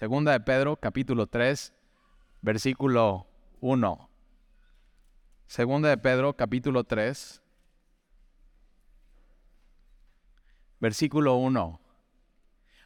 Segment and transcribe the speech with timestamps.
[0.00, 1.74] Segunda de Pedro, capítulo 3,
[2.40, 3.26] versículo
[3.60, 4.08] 1.
[5.46, 7.42] Segunda de Pedro, capítulo 3,
[10.80, 11.80] versículo 1.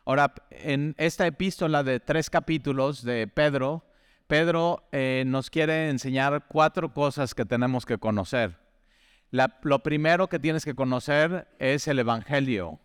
[0.07, 3.87] Ahora, en esta epístola de tres capítulos de Pedro,
[4.27, 8.59] Pedro eh, nos quiere enseñar cuatro cosas que tenemos que conocer.
[9.31, 12.81] lo primero que tienes que conocer es el Evangelio.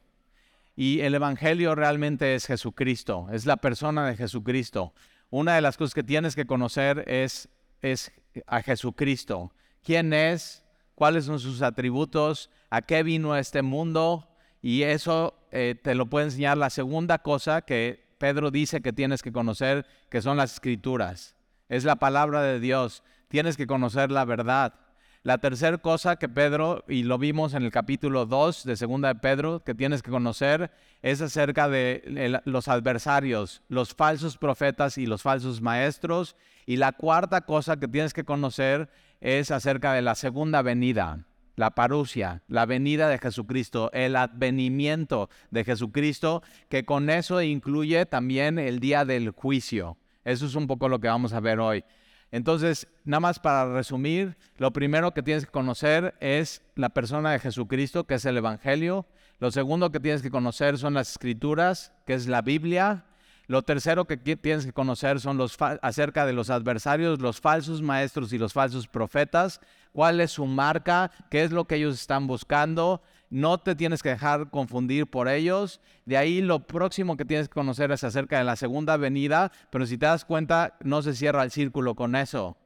[0.80, 4.94] Y el Evangelio realmente es Jesucristo, es la persona de Jesucristo.
[5.30, 7.50] Una de las cosas que tienes que conocer es,
[7.82, 8.14] es
[8.48, 9.52] a Jesucristo
[9.84, 10.64] quién es,
[10.96, 14.30] cuáles son sus atributos, a qué vino este mundo.
[14.62, 19.22] Y eso eh, te lo puede enseñar la segunda cosa que Pedro dice que tienes
[19.22, 21.36] que conocer, que son las escrituras.
[21.68, 23.04] Es la palabra de Dios.
[23.28, 24.76] Tienes que conocer la verdad.
[25.22, 29.20] La tercera cosa que Pedro, y lo vimos en el capítulo 2 de Segunda de
[29.20, 35.22] Pedro, que tienes que conocer, es acerca de los adversarios, los falsos profetas y los
[35.22, 36.38] falsos maestros.
[36.66, 41.26] Y la cuarta cosa que tienes que conocer es acerca de la segunda venida,
[41.58, 48.58] la parusia, la venida de Jesucristo, el advenimiento de Jesucristo, que con eso incluye también
[48.58, 49.98] el día del juicio.
[50.24, 51.84] Eso es un poco lo que vamos a ver hoy.
[52.32, 57.40] Entonces, nada más para resumir, lo primero que tienes que conocer es la persona de
[57.40, 59.06] Jesucristo, que es el Evangelio.
[59.40, 63.06] Lo segundo que tienes que conocer son las escrituras, que es la Biblia.
[63.48, 68.32] Lo tercero que tienes que conocer son los acerca de los adversarios, los falsos maestros
[68.32, 69.60] y los falsos profetas.
[69.92, 71.10] ¿Cuál es su marca?
[71.32, 73.02] ¿Qué es lo que ellos están buscando?
[73.30, 75.82] No te tienes que dejar confundir por ellos.
[76.06, 79.86] De ahí lo próximo que tienes que conocer es acerca de la segunda venida, pero
[79.86, 82.58] si te das cuenta, no se cierra el círculo con eso.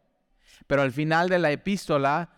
[0.67, 2.29] Pero al final de la epístola,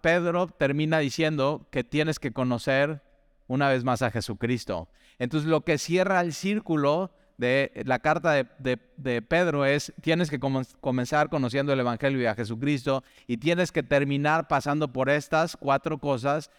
[0.00, 3.02] Pedro termina diciendo que tienes que conocer
[3.48, 4.88] una vez más a Jesucristo.
[5.18, 11.30] Entonces lo que cierra el círculo de la carta de, Pedro es, tienes que comenzar
[11.30, 16.50] conociendo el Evangelio y a Jesucristo y tienes que terminar pasando por estas cuatro cosas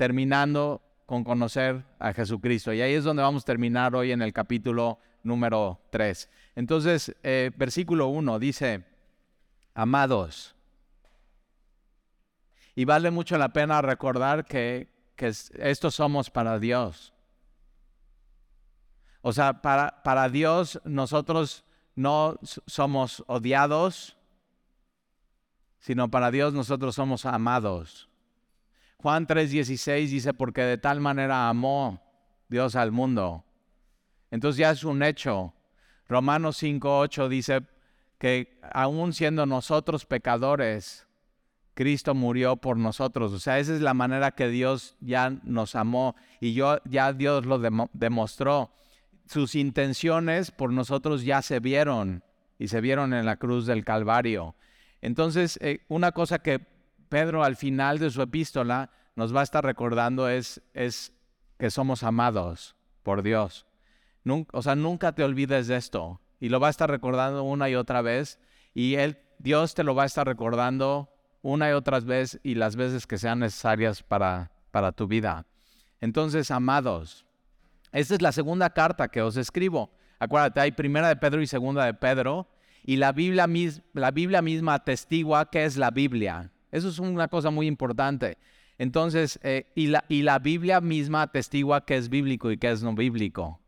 [0.00, 2.72] terminando con conocer a Jesucristo.
[2.72, 6.30] Y ahí es donde vamos a terminar hoy en el capítulo número 3.
[6.56, 8.86] Entonces, eh, versículo 1 dice,
[9.74, 10.56] amados,
[12.74, 17.12] y vale mucho la pena recordar que, que estos somos para Dios.
[19.20, 21.62] O sea, para, para Dios nosotros
[21.94, 24.16] no somos odiados,
[25.78, 28.09] sino para Dios nosotros somos amados.
[29.02, 32.02] Juan 3:16 dice, porque de tal manera amó
[32.48, 33.44] Dios al mundo.
[34.30, 35.54] Entonces ya es un hecho.
[36.06, 37.62] Romanos 5:8 dice
[38.18, 41.06] que aún siendo nosotros pecadores,
[41.72, 43.32] Cristo murió por nosotros.
[43.32, 47.58] O sea, esa es la manera que Dios ya nos amó y ya Dios lo
[47.94, 48.70] demostró.
[49.24, 52.22] Sus intenciones por nosotros ya se vieron
[52.58, 54.56] y se vieron en la cruz del Calvario.
[55.00, 56.60] Entonces, eh, una cosa que
[57.10, 61.12] Pedro al final de su epístola nos va a estar recordando es, es
[61.58, 63.66] que somos amados por Dios.
[64.24, 66.22] o sea, nunca te olvides de esto.
[66.38, 68.38] Y lo va a estar recordando una y otra vez.
[68.72, 71.12] Y él, Dios te lo va a estar recordando
[71.42, 75.46] una y otra vez y las veces que sean necesarias para, para tu vida.
[76.00, 77.26] Entonces, amados,
[77.92, 79.90] esta es la segunda carta que os escribo.
[80.20, 82.48] Acuérdate, hay primera de Pedro y segunda de Pedro.
[82.84, 83.48] Y la Biblia,
[83.94, 86.52] la Biblia misma atestigua qué es la Biblia.
[86.70, 88.38] Eso es una cosa muy importante.
[88.80, 92.82] Entonces, eh, y, la, y, la, Biblia misma atestigua qué es bíblico y qué es
[92.82, 93.60] no bíblico.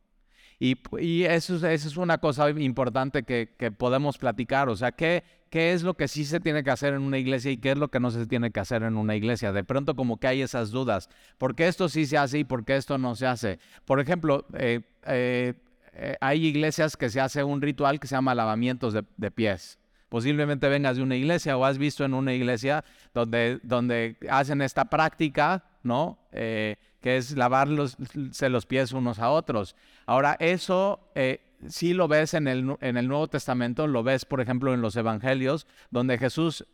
[0.58, 4.70] Y, y eso, eso, es una cosa importante que, que, podemos platicar.
[4.70, 7.50] O sea, ¿qué, ¿qué es lo que sí se tiene que hacer en una iglesia
[7.50, 9.52] y qué es lo que no se tiene que hacer en una iglesia?
[9.52, 11.10] De pronto como que hay esas dudas.
[11.36, 13.58] ¿Por qué esto sí se hace y por qué esto no se hace?
[13.84, 15.54] Por ejemplo, eh, eh,
[16.22, 19.78] hay iglesias que se hace un ritual que se llama lavamientos de, de pies.
[20.12, 22.84] Posiblemente vengas de una iglesia o has visto en una iglesia
[23.14, 26.18] donde, donde hacen esta práctica, ¿no?
[26.32, 29.74] Eh, que es lavarse los pies unos a otros.
[30.04, 34.42] Ahora, eso eh, sí lo ves en el, en el Nuevo Testamento, lo ves, por
[34.42, 36.66] ejemplo, en los Evangelios, donde Jesús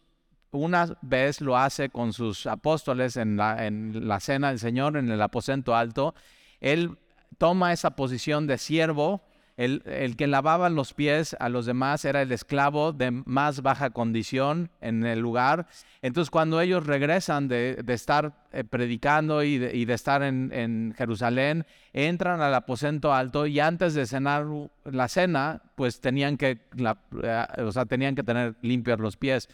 [0.51, 5.13] una vez lo hace con sus apóstoles en la, en la cena del Señor, en
[5.13, 6.13] el aposento alto.
[6.59, 6.99] Él
[7.39, 9.28] toma esa posición de siervo
[9.59, 14.71] el, que lavaba los pies a los demás era el esclavo de más baja condición
[14.81, 15.67] en el lugar.
[16.01, 22.55] Entonces cuando ellos regresan de, estar eh, predicando y de, estar en, Jerusalén, entran al
[22.55, 24.47] aposento alto y antes de cenar
[24.85, 29.49] la cena, pues tenían que, eh, o sea, tenían que tener limpios los pies.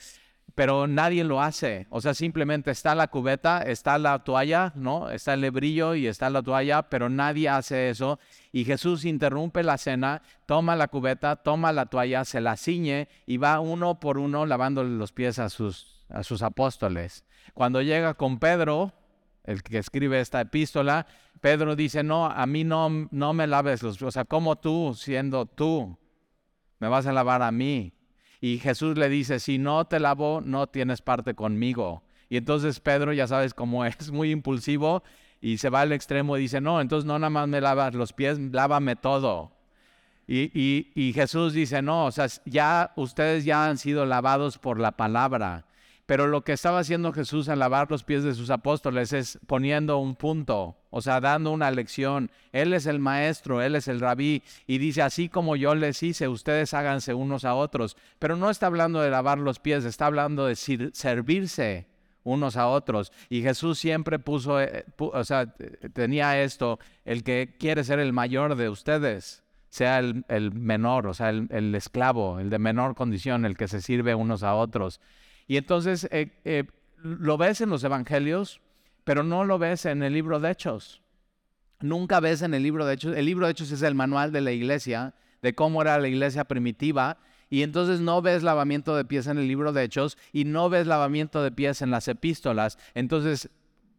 [0.55, 1.87] Pero nadie lo hace.
[1.91, 5.11] O sea, simplemente está la cubeta, está la toalla, ¿no?
[5.11, 8.21] Está el lebrillo y está la toalla, pero nadie hace eso.
[8.53, 13.37] Y Jesús interrumpe la cena, toma la cubeta, toma la toalla, se la ciñe y
[13.39, 17.25] va uno por uno lavándole los pies a sus, a sus apóstoles.
[17.53, 18.93] Cuando llega con Pedro,
[19.43, 21.07] el que escribe esta epístola,
[21.41, 24.09] Pedro dice, no, a mí no, no me laves los pies.
[24.09, 25.99] O sea, como tú, siendo tú,
[26.79, 27.93] me vas a lavar a mí.
[28.41, 32.03] Y Jesús le dice, si no te lavo, no tienes parte conmigo.
[32.29, 35.03] Y entonces Pedro, ya sabes cómo es, muy impulsivo
[35.41, 38.13] y se va al extremo y dice, no, entonces no nada más me lavas los
[38.13, 39.53] pies, lávame todo.
[40.27, 40.51] Y,
[40.95, 45.67] y, Jesús dice, no, o sea, ya ustedes ya han sido lavados por la palabra.
[46.07, 49.99] Pero lo que estaba haciendo Jesús al lavar los pies de sus apóstoles es poniendo
[49.99, 52.31] un punto, o sea, dando una lección.
[52.53, 56.29] Él es el maestro, Él es el rabí, y dice, así como yo les hice,
[56.29, 57.97] ustedes háganse unos a otros.
[58.21, 61.89] Pero no está hablando de lavar los pies, está hablando de servirse
[62.23, 63.11] unos a otros.
[63.29, 65.53] Y Jesús siempre puso, eh, o sea,
[65.93, 71.31] tenía esto, el que quiere ser el mayor de ustedes sea el, menor, o sea,
[71.31, 75.01] el, esclavo, el de menor condición, el que se sirve unos a otros.
[75.49, 76.63] Y entonces eh, eh,
[77.03, 78.61] lo ves en los evangelios,
[79.05, 81.03] pero no lo ves en el libro de Hechos.
[81.81, 83.17] Nunca ves en el libro de Hechos.
[83.17, 86.45] El libro de Hechos es el manual de la iglesia, de cómo era la iglesia
[86.45, 87.19] primitiva.
[87.51, 90.87] Y entonces no ves lavamiento de pies en el libro de Hechos y no ves
[90.87, 92.79] lavamiento de pies en las epístolas.
[92.95, 93.51] Entonces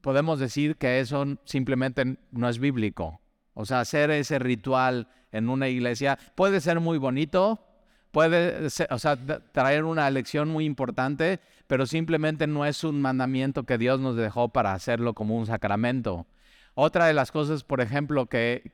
[0.01, 3.21] podemos decir que eso simplemente no es bíblico.
[3.53, 7.63] O sea, hacer ese ritual en una iglesia puede ser muy bonito,
[8.11, 9.17] puede o sea,
[9.51, 14.49] traer una lección muy importante, pero simplemente no es un mandamiento que Dios nos dejó
[14.49, 16.25] para hacerlo como un sacramento.
[16.77, 18.69] Otra de las cosas, por ejemplo, que,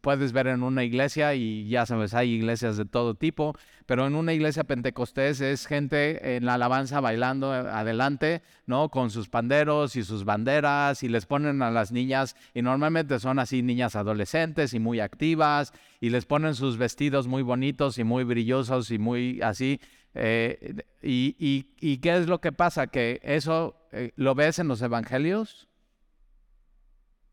[0.00, 3.54] puedes ver en una iglesia, y ya sabes, hay iglesias de todo tipo,
[3.86, 8.88] pero en una iglesia pentecostés es gente en la alabanza bailando adelante, ¿no?
[8.88, 13.38] Con sus panderos y sus banderas, y les ponen a las niñas, y normalmente son
[13.38, 18.24] así niñas adolescentes y muy activas, y les ponen sus vestidos muy bonitos y muy
[18.24, 19.80] brillosos y muy así.
[20.14, 22.88] Eh, y, qué es lo que pasa?
[22.88, 25.68] Que eso eh, lo ves en los evangelios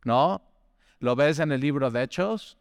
[0.08, 0.42] ¿No?
[1.00, 2.58] ¿Lo ves en el libro de Hechos?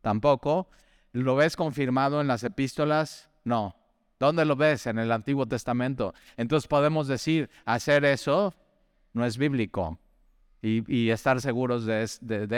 [0.00, 0.70] Tampoco.
[1.12, 3.28] ¿Lo ves confirmado en las epístolas?
[3.44, 3.76] No.
[4.18, 4.86] ¿Dónde lo ves?
[4.86, 6.14] En el Antiguo Testamento.
[6.38, 8.54] Entonces podemos decir, hacer eso
[9.12, 9.98] no es bíblico
[10.62, 12.04] y, estar seguros de,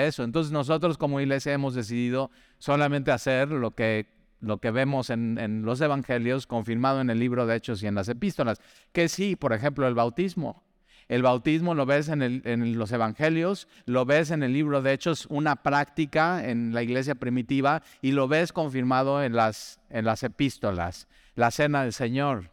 [0.06, 0.22] eso.
[0.22, 4.06] Entonces nosotros como iglesia hemos decidido solamente hacer lo que,
[4.42, 7.94] lo que vemos en, en los evangelios, confirmado en el libro de Hechos y en
[7.94, 8.60] las epístolas.
[8.92, 10.62] Que sí, por ejemplo, el bautismo.
[11.08, 15.56] El bautismo lo ves en, los evangelios, lo ves en el libro de Hechos, una
[15.56, 21.08] práctica en la iglesia primitiva y lo ves confirmado en las, en las epístolas.
[21.34, 22.50] La cena del Señor,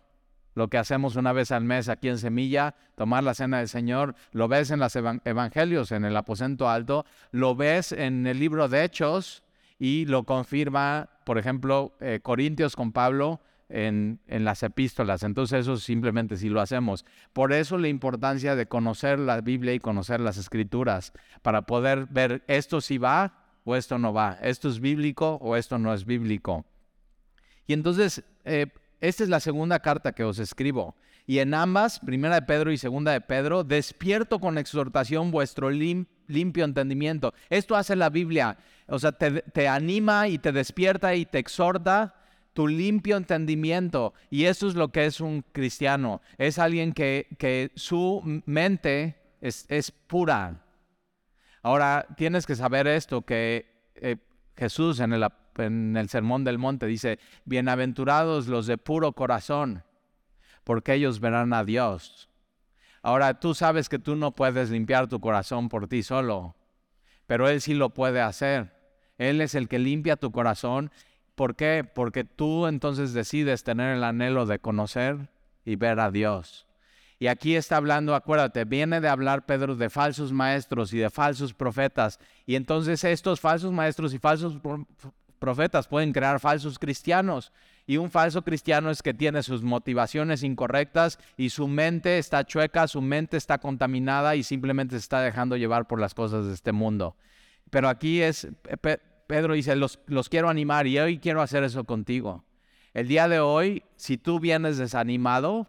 [0.56, 4.16] lo que hacemos una vez al mes aquí en Semilla, tomar la cena del Señor,
[4.32, 8.84] lo ves en los evangelios, en el aposento alto, lo ves en el libro de
[8.84, 9.44] Hechos
[9.78, 13.40] y lo confirma, por ejemplo, eh, Corintios con Pablo,
[13.70, 15.22] en, las epístolas.
[15.22, 17.06] Entonces eso simplemente si lo hacemos.
[17.34, 22.44] Por eso la importancia de conocer la Biblia y conocer las escrituras, para poder ver
[22.48, 26.66] esto si va o esto no va, esto es bíblico o esto no es bíblico.
[27.68, 28.66] Y entonces, eh,
[29.00, 30.96] esta es la segunda carta que os escribo.
[31.28, 36.19] Y en ambas, primera de Pedro y segunda de Pedro, despierto con exhortación vuestro limpio
[36.30, 37.34] entendimiento.
[37.50, 38.58] Esto hace la Biblia.
[38.88, 42.16] O sea, te, te anima y te despierta y te exhorta
[42.54, 44.14] tu limpio entendimiento.
[44.30, 46.22] Y eso es lo que es un cristiano.
[46.38, 50.66] Es alguien que, que su mente es, es, pura.
[51.62, 54.18] Ahora, tienes que saber esto, que eh,
[54.58, 55.26] Jesús en el,
[55.58, 59.84] en el Sermón del Monte dice, bienaventurados los de puro corazón,
[60.64, 62.29] porque ellos verán a Dios.
[63.02, 66.56] Ahora, tú sabes que tú no puedes limpiar tu corazón por ti solo,
[67.28, 68.74] pero Él sí lo puede hacer.
[69.18, 70.92] Él es el que limpia tu corazón
[71.40, 71.86] ¿Por qué?
[71.86, 75.30] Porque tú entonces decides tener el anhelo de conocer
[75.64, 76.68] y ver a Dios.
[77.18, 81.54] Y aquí está hablando, acuérdate, viene de hablar Pedro de falsos maestros y de falsos
[81.54, 82.20] profetas.
[82.46, 84.58] Y entonces estos falsos maestros y falsos
[85.40, 87.54] profetas pueden crear falsos cristianos.
[87.90, 92.88] Y un falso cristiano es que tiene sus motivaciones incorrectas y su mente está chueca,
[92.88, 96.72] su mente está contaminada y simplemente se está dejando llevar por las cosas de este
[96.72, 97.16] mundo.
[97.72, 98.48] Pero aquí es,
[99.26, 99.98] Pedro dice, los,
[100.30, 102.46] quiero animar y hoy quiero hacer eso contigo.
[102.94, 105.68] El día de hoy, si tú vienes desanimado,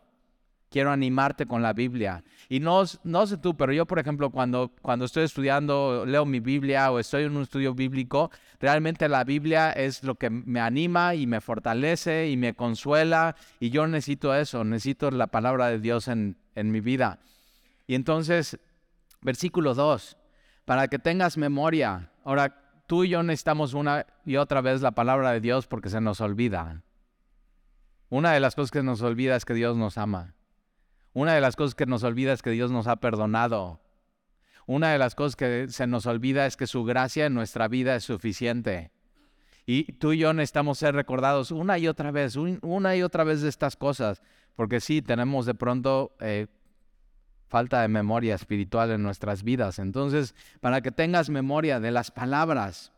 [0.70, 2.22] quiero animarte con la Biblia.
[2.48, 6.40] Y no, no sé tú, pero yo, por ejemplo, cuando, cuando estoy estudiando, leo mi
[6.40, 11.14] Biblia o estoy en un estudio bíblico, realmente la Biblia es lo que me anima
[11.14, 13.36] y me fortalece y me consuela.
[13.58, 17.18] Y yo necesito eso, necesito la palabra de Dios en, en mi vida.
[17.86, 18.58] Y entonces,
[19.20, 20.16] versículo 2,
[20.64, 22.10] para que tengas memoria.
[22.24, 26.00] Ahora, tú y yo necesitamos una y otra vez la palabra de Dios porque se
[26.00, 26.82] nos olvida.
[28.08, 30.34] Una de las cosas que nos olvida es que Dios nos ama.
[31.12, 33.80] Una de las cosas que nos olvida es que Dios nos ha perdonado.
[34.66, 37.96] Una de las cosas que se nos olvida es que su gracia en nuestra vida
[37.96, 38.92] es suficiente.
[39.66, 43.40] Y tú y yo necesitamos ser recordados una y otra vez, una y otra vez
[43.42, 44.22] de estas cosas,
[44.54, 46.46] porque sí, tenemos de pronto eh,
[47.48, 49.78] falta de memoria espiritual en nuestras vidas.
[49.78, 52.92] Entonces, para que tengas memoria de las palabras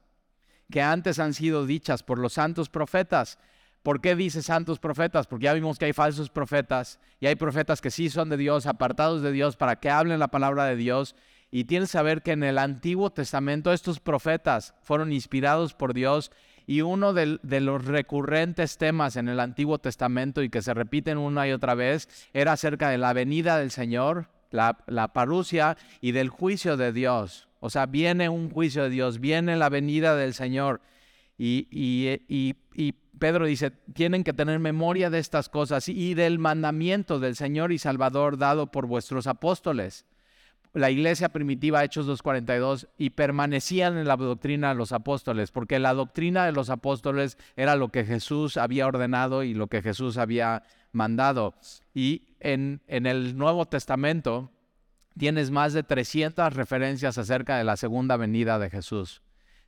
[0.70, 3.38] que antes han sido dichas por los santos profetas,
[3.82, 5.26] ¿Por qué dice santos profetas?
[5.26, 8.66] Porque ya vimos que hay falsos profetas y hay profetas que sí son de Dios,
[8.66, 11.16] apartados de Dios, para que hablen la palabra de Dios.
[11.50, 16.30] Y tienes que saber que en el Antiguo Testamento estos profetas fueron inspirados por Dios
[16.64, 21.48] y uno de, los recurrentes temas en el Antiguo Testamento y que se repiten una
[21.48, 26.28] y otra vez era acerca de la venida del Señor, la, la parucia y del
[26.28, 27.48] juicio de Dios.
[27.58, 30.80] O sea, viene un juicio de Dios, viene la venida del Señor.
[31.38, 37.20] Y, y, y, Pedro dice, tienen que tener memoria de estas cosas y del mandamiento
[37.20, 40.06] del Señor y Salvador dado por vuestros apóstoles.
[40.72, 45.94] La iglesia primitiva, Hechos 2.42, y permanecían en la doctrina de los apóstoles, porque la
[45.94, 50.64] doctrina de los apóstoles era lo que Jesús había ordenado y lo que Jesús había
[50.90, 51.54] mandado.
[51.94, 54.50] Y en, en el Nuevo Testamento
[55.18, 59.22] tienes más de 300 referencias acerca de la segunda venida de Jesús.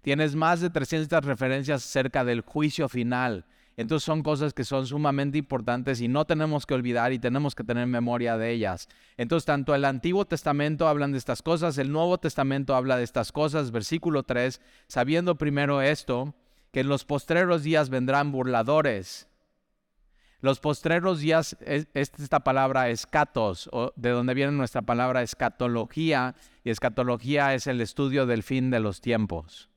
[0.04, 3.46] Tienes más de 300 referencias acerca del juicio final.
[3.78, 7.64] Entonces son cosas que son sumamente importantes y no tenemos que olvidar y tenemos que
[7.64, 8.86] tener memoria de ellas.
[9.16, 13.32] Entonces tanto el Antiguo Testamento hablan de estas cosas, el Nuevo Testamento habla de estas
[13.32, 13.70] cosas.
[13.70, 16.34] Versículo 3, sabiendo primero esto,
[16.70, 19.26] que en los postreros días vendrán burladores.
[20.40, 27.66] Los postreros días, esta palabra escatos, de donde viene nuestra palabra escatología, y escatología es
[27.66, 29.70] el estudio del fin de los tiempos.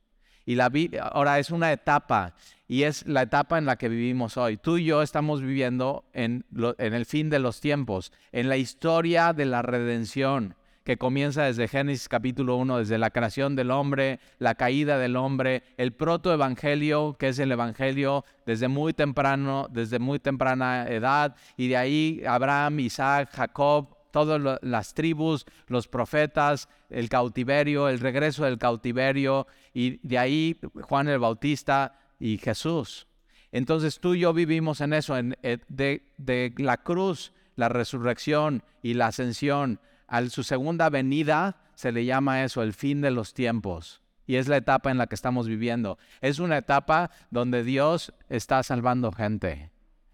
[0.47, 2.33] Y la ahora es una etapa
[2.69, 4.55] y es la etapa en la que vivimos hoy.
[4.55, 6.45] Tú y yo estamos viviendo en,
[6.77, 11.67] en el fin de los tiempos, en la historia de la redención que comienza desde
[11.67, 17.27] Génesis capítulo 1, desde la creación del hombre, la caída del hombre, el protoevangelio, que
[17.27, 23.31] es el evangelio desde muy temprano, desde muy temprana edad, y de ahí Abraham, Isaac,
[23.33, 29.45] Jacob, todas las tribus, los profetas, el cautiverio, el regreso del cautiverio,
[29.75, 33.05] y de ahí Juan el Bautista y Jesús.
[33.51, 38.95] Entonces tú y yo vivimos en eso, en, eh, de, la cruz, la resurrección y
[38.95, 44.01] la ascensión a su segunda venida, se le llama eso el fin de los tiempos.
[44.25, 45.99] Y es la etapa en la que estamos viviendo.
[46.21, 49.69] Es una etapa donde Dios está salvando gente.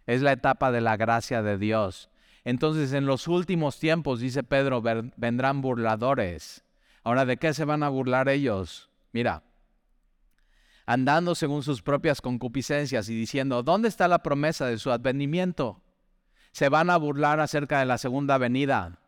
[0.07, 2.09] Es la etapa de la gracia de Dios.
[2.45, 6.63] Entonces en los últimos tiempos, dice Pedro, vendrán burladores.
[7.03, 8.89] Ahora, ¿de qué se van a burlar ellos?
[9.11, 9.43] Mira,
[10.85, 15.81] andando según sus propias concupiscencias y diciendo, ¿dónde está la promesa de su advenimiento?
[16.51, 18.99] Se van a burlar acerca de la segunda venida.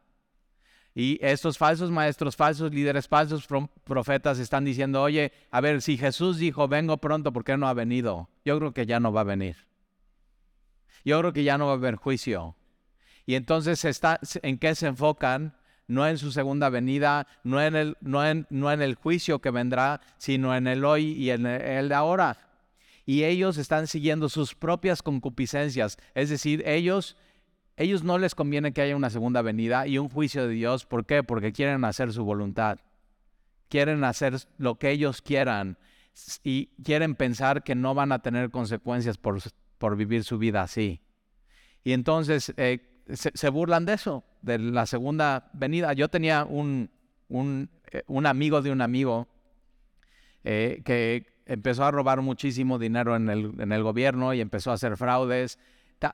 [0.94, 3.46] Y estos falsos maestros, falsos líderes, falsos
[3.84, 7.74] profetas están diciendo, oye, a ver, si Jesús dijo, vengo pronto, ¿por qué no ha
[7.74, 8.30] venido?
[8.46, 9.58] Yo creo que ya no va a venir.
[11.04, 12.56] Yo creo que ya no va a haber juicio.
[13.26, 13.86] Y entonces
[14.42, 15.56] en qué se enfocan,
[15.88, 19.52] no en su segunda venida, no en, el, no, en, no en el juicio que
[19.52, 22.38] vendrá, sino en el hoy y en el ahora.
[23.06, 27.18] Y ellos están siguiendo sus propias concupiscencias, es decir, ellos,
[27.78, 30.86] ellos no les conviene que haya una segunda venida y un juicio de Dios.
[30.86, 31.22] ¿Por qué?
[31.22, 32.80] Porque quieren hacer su voluntad,
[33.70, 35.78] quieren hacer lo que ellos quieran
[36.44, 39.40] y quieren pensar que no van a tener consecuencias por,
[39.78, 41.02] por vivir su vida así.
[41.84, 45.94] Y entonces eh, se, burlan de eso, de la segunda venida.
[45.94, 46.90] Yo tenía un,
[47.30, 49.28] un, eh, amigo de un amigo
[50.44, 54.76] eh, que empezó a robar muchísimo dinero en el, en el, gobierno y empezó a
[54.76, 55.60] hacer fraudes.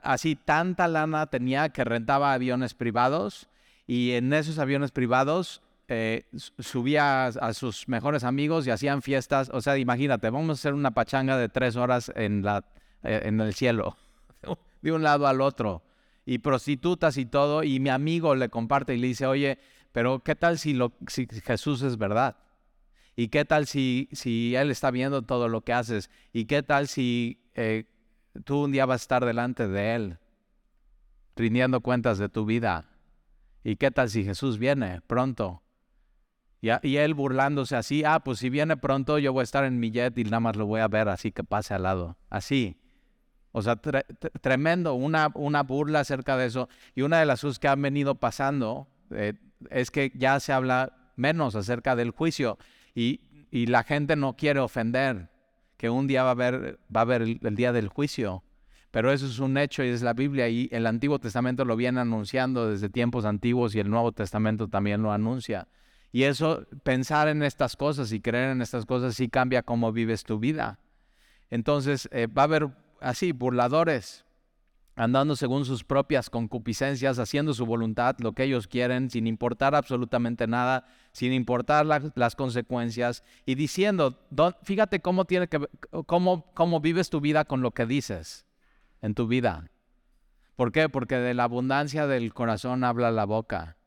[0.03, 3.47] así tanta lana tenía que rentaba aviones privados
[3.87, 6.25] y en esos aviones privados eh,
[6.59, 9.49] subía a, sus mejores amigos y hacían fiestas.
[9.53, 12.65] O sea, imagínate, vamos a hacer una pachanga de tres horas en, la,
[13.03, 13.97] en el cielo,
[14.81, 15.83] de un lado al otro
[16.25, 19.59] y prostitutas y todo, y mi amigo le comparte y le dice, oye,
[19.91, 22.37] pero ¿qué tal si, lo, si Jesús es verdad?
[23.15, 26.09] ¿Y qué tal si, si Él está viendo todo lo que haces?
[26.31, 27.85] ¿Y qué tal si eh,
[28.45, 30.17] tú un día vas a estar delante de Él?
[31.35, 32.85] rindiendo cuentas de tu vida.
[33.63, 35.63] ¿Y qué tal si Jesús viene pronto?
[36.61, 39.89] Y, él burlándose así, ah, pues si viene pronto yo voy a estar en mi
[39.89, 42.17] jet y nada más lo voy a ver así que pase al lado.
[42.29, 42.77] Así.
[43.51, 46.69] O sea, tremendo, una, una burla acerca de eso.
[46.95, 49.33] Y una de las cosas que han venido pasando eh,
[49.69, 52.57] es que ya se habla menos acerca del juicio
[52.95, 55.29] y, y, la gente no quiere ofender
[55.77, 58.43] que un día va a haber, va a haber el día del juicio.
[58.91, 62.01] Pero eso es un hecho y es la Biblia y el Antiguo Testamento lo viene
[62.01, 65.67] anunciando desde tiempos antiguos y el Nuevo Testamento también lo anuncia.
[66.11, 70.23] Y eso, pensar en estas cosas y creer en estas cosas sí cambia cómo vives
[70.25, 70.79] tu vida.
[71.49, 72.69] Entonces eh, va a haber
[73.01, 74.25] así burladores
[74.95, 80.47] andando según sus propias concupiscencias, haciendo su voluntad, lo que ellos quieren, sin importar absolutamente
[80.47, 84.19] nada, sin importar las consecuencias, y diciendo,
[84.63, 85.47] fíjate cómo, tiene
[86.05, 88.45] cómo, cómo vives tu vida con lo que dices
[89.01, 89.71] en tu vida.
[90.55, 90.89] ¿Por qué?
[90.89, 93.77] Porque de la abundancia del corazón habla la boca.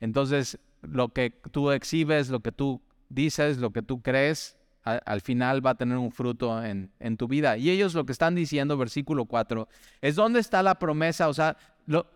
[0.00, 4.55] Entonces, lo que tú exhibes, lo que tú dices, lo que tú crees,
[4.86, 7.56] al final va a tener un fruto en, tu vida.
[7.56, 9.68] Y ellos lo que están diciendo, versículo 4,
[10.00, 11.28] es dónde está la promesa.
[11.28, 11.56] O sea,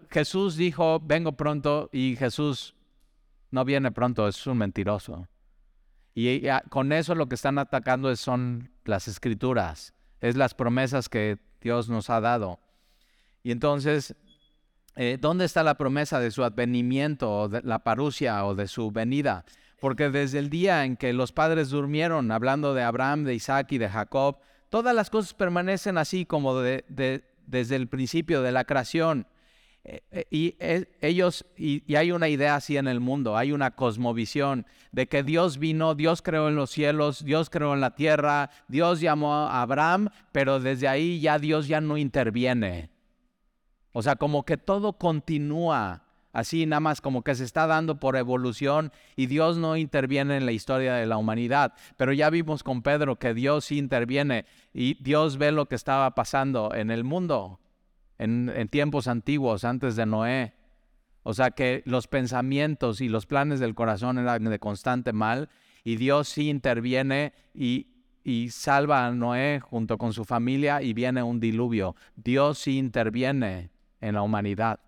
[0.09, 2.77] Jesús dijo, vengo pronto y Jesús
[3.51, 5.27] no viene pronto, es un mentiroso.
[6.15, 11.89] Y con eso lo que están atacando son las escrituras, es las promesas que Dios
[11.89, 12.61] nos ha dado.
[13.43, 14.15] Y entonces,
[14.95, 18.93] eh, ¿dónde está la promesa de su advenimiento, o de la parucia o de su
[18.93, 19.45] venida?
[19.81, 23.79] Porque desde el día en que los padres durmieron, hablando de Abraham, de Isaac y
[23.79, 29.27] de Jacob, todas las cosas permanecen así como desde el principio de la creación.
[29.83, 30.57] Eh, eh, y
[31.01, 35.59] ellos, y, hay una idea así en el mundo, hay una cosmovisión de que Dios
[35.59, 40.11] vino, Dios creó en los cielos, Dios creó en la tierra, Dios llamó a Abraham,
[40.33, 42.91] pero desde ahí ya Dios ya no interviene.
[43.93, 48.17] O sea, como que todo continúa así nada más como que se está dando por
[48.17, 51.75] evolución y Dios no interviene en la historia de la humanidad.
[51.97, 56.15] Pero ya vimos con Pedro que Dios sí interviene y Dios ve lo que estaba
[56.15, 57.61] pasando en el mundo
[58.21, 60.55] en, tiempos antiguos, antes de Noé.
[61.23, 65.49] O sea que los pensamientos y los planes del corazón eran de constante mal
[65.85, 67.89] y Dios sí interviene y,
[68.25, 71.97] y, salva a Noé junto con su familia y viene un diluvio.
[72.17, 73.71] Dios sí interviene
[74.01, 74.81] en la humanidad.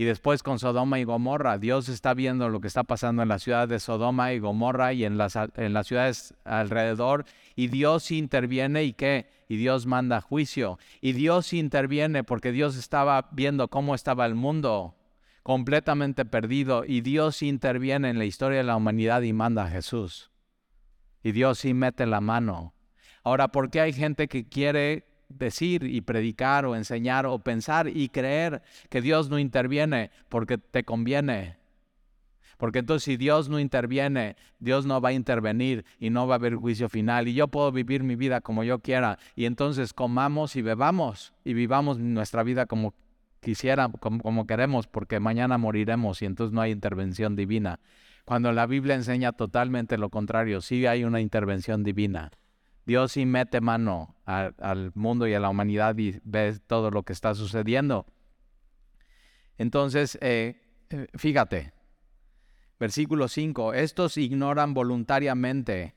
[0.00, 3.38] Y después con Sodoma y Gomorra, Dios está viendo lo que está pasando en la
[3.38, 7.26] ciudad de Sodoma y Gomorra y en las, en las ciudades alrededor.
[7.54, 9.28] Y Dios interviene y qué?
[9.46, 10.78] Y Dios manda juicio.
[11.02, 14.96] Y Dios interviene porque Dios estaba viendo cómo estaba el mundo
[15.42, 16.84] completamente perdido.
[16.86, 20.30] Y Dios interviene en la historia de la humanidad y manda a Jesús.
[21.22, 22.72] Y Dios sí mete la mano.
[23.22, 28.08] Ahora, ¿por qué hay gente que quiere decir y predicar o enseñar o pensar y
[28.08, 31.56] creer que Dios no interviene porque te conviene.
[32.58, 36.36] Porque entonces si Dios no interviene, Dios no va a intervenir y no va a
[36.36, 37.26] haber juicio final.
[37.26, 39.18] Y yo puedo vivir mi vida como yo quiera.
[39.34, 42.92] Y entonces comamos y bebamos y vivamos nuestra vida como
[43.40, 47.80] quisiera, como, queremos, porque mañana moriremos y entonces no hay intervención divina.
[48.26, 52.30] Cuando la Biblia enseña totalmente lo contrario, sí hay una intervención divina.
[52.90, 57.12] Dios sí mete mano al mundo y a la humanidad y ve todo lo que
[57.12, 58.04] está sucediendo.
[59.58, 61.72] Entonces, eh, eh, fíjate,
[62.80, 65.94] versículo 5, estos ignoran voluntariamente,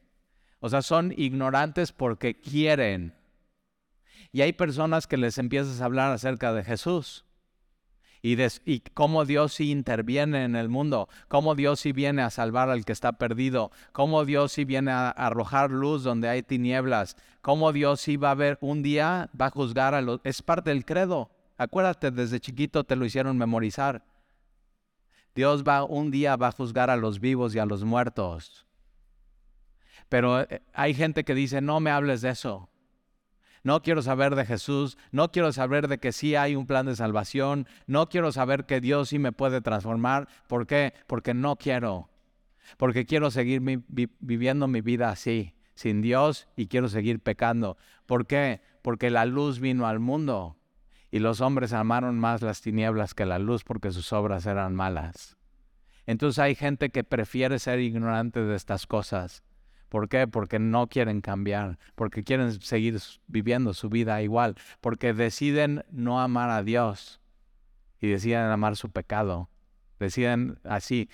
[0.59, 3.15] o sea, son ignorantes porque quieren.
[4.31, 7.25] Y hay personas que les empiezas a hablar acerca de Jesús
[8.23, 12.85] y, cómo Dios sí interviene en el mundo, cómo Dios sí viene a salvar al
[12.85, 17.99] que está perdido, cómo Dios sí viene a, arrojar luz donde hay tinieblas, cómo Dios
[17.99, 20.21] sí va a ver un día, va a juzgar a los...
[20.23, 21.31] Es parte del credo.
[21.57, 24.05] Acuérdate, desde chiquito te lo hicieron memorizar.
[25.35, 28.65] Dios va un día va a juzgar a los vivos y a los muertos.
[30.07, 32.69] Pero eh, hay gente que dice, no me hables de eso
[33.63, 36.95] no quiero saber de Jesús, no quiero saber de que sí hay un plan de
[36.95, 40.27] salvación, no quiero saber que Dios sí me puede transformar.
[40.47, 40.93] ¿Por qué?
[41.07, 42.09] Porque no quiero,
[42.77, 43.61] porque quiero seguir
[44.19, 47.77] viviendo mi vida así, sin Dios y quiero seguir pecando.
[48.05, 48.61] ¿Por qué?
[48.81, 50.57] Porque la luz vino al mundo
[51.09, 55.37] y los hombres amaron más las tinieblas que la luz porque sus obras eran malas.
[56.05, 59.41] Entonces hay gente que prefiere ser ignorante de estas cosas
[59.93, 60.27] ¿Por qué?
[60.27, 66.49] Porque no quieren cambiar, porque quieren seguir viviendo su vida igual, porque deciden no amar
[66.49, 67.21] a Dios
[67.99, 69.51] y deciden amar su pecado.
[69.99, 71.11] Deciden así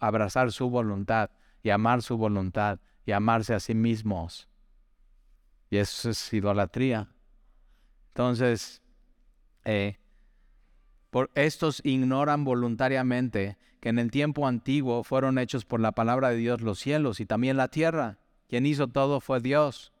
[0.00, 1.32] abrazar su voluntad
[1.62, 4.48] y amar su voluntad y amarse a sí mismos.
[5.68, 7.12] Y eso es idolatría.
[8.08, 8.80] Entonces,
[9.66, 9.98] eh,
[11.10, 16.36] Por estos ignoran voluntariamente que en el tiempo antiguo fueron hechos por la palabra de
[16.36, 18.16] Dios los cielos y también la tierra.
[18.48, 19.92] Quien hizo todo fue Dios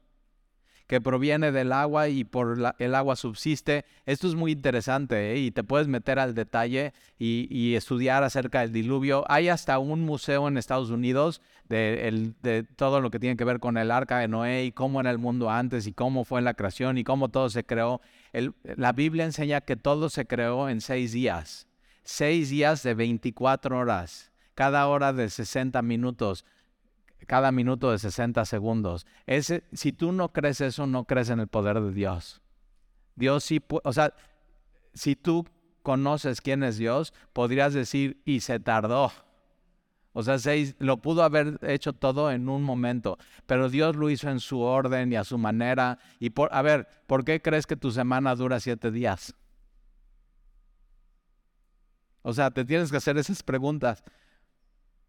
[0.86, 3.84] que proviene del agua y por el agua subsiste.
[4.06, 5.38] Esto es muy interesante ¿eh?
[5.38, 9.22] y te puedes meter al detalle y, estudiar acerca del diluvio.
[9.28, 13.60] Hay hasta un museo en Estados Unidos de, de, todo lo que tiene que ver
[13.60, 16.54] con el arca de Noé y cómo era el mundo antes y cómo fue la
[16.54, 18.00] creación y cómo todo se creó.
[18.32, 21.66] la Biblia enseña que todo se creó en seis días.
[22.04, 26.44] Seis días de 24 horas, cada hora de 60 minutos
[27.26, 29.06] cada minuto de 60 segundos.
[29.26, 32.42] Ese, si tú no crees eso, no crees en el poder de Dios.
[33.16, 34.14] Dios sí, o sea,
[34.92, 35.46] si tú
[35.82, 39.12] conoces quién es Dios, podrías decir, y se tardó.
[40.12, 44.30] O sea, se, lo pudo haber hecho todo en un momento, pero Dios lo hizo
[44.30, 45.98] en su orden y a su manera.
[46.20, 49.34] Y por, a ver, ¿por qué crees que tu semana dura siete días?
[52.26, 54.02] O sea, te tienes que hacer esas preguntas.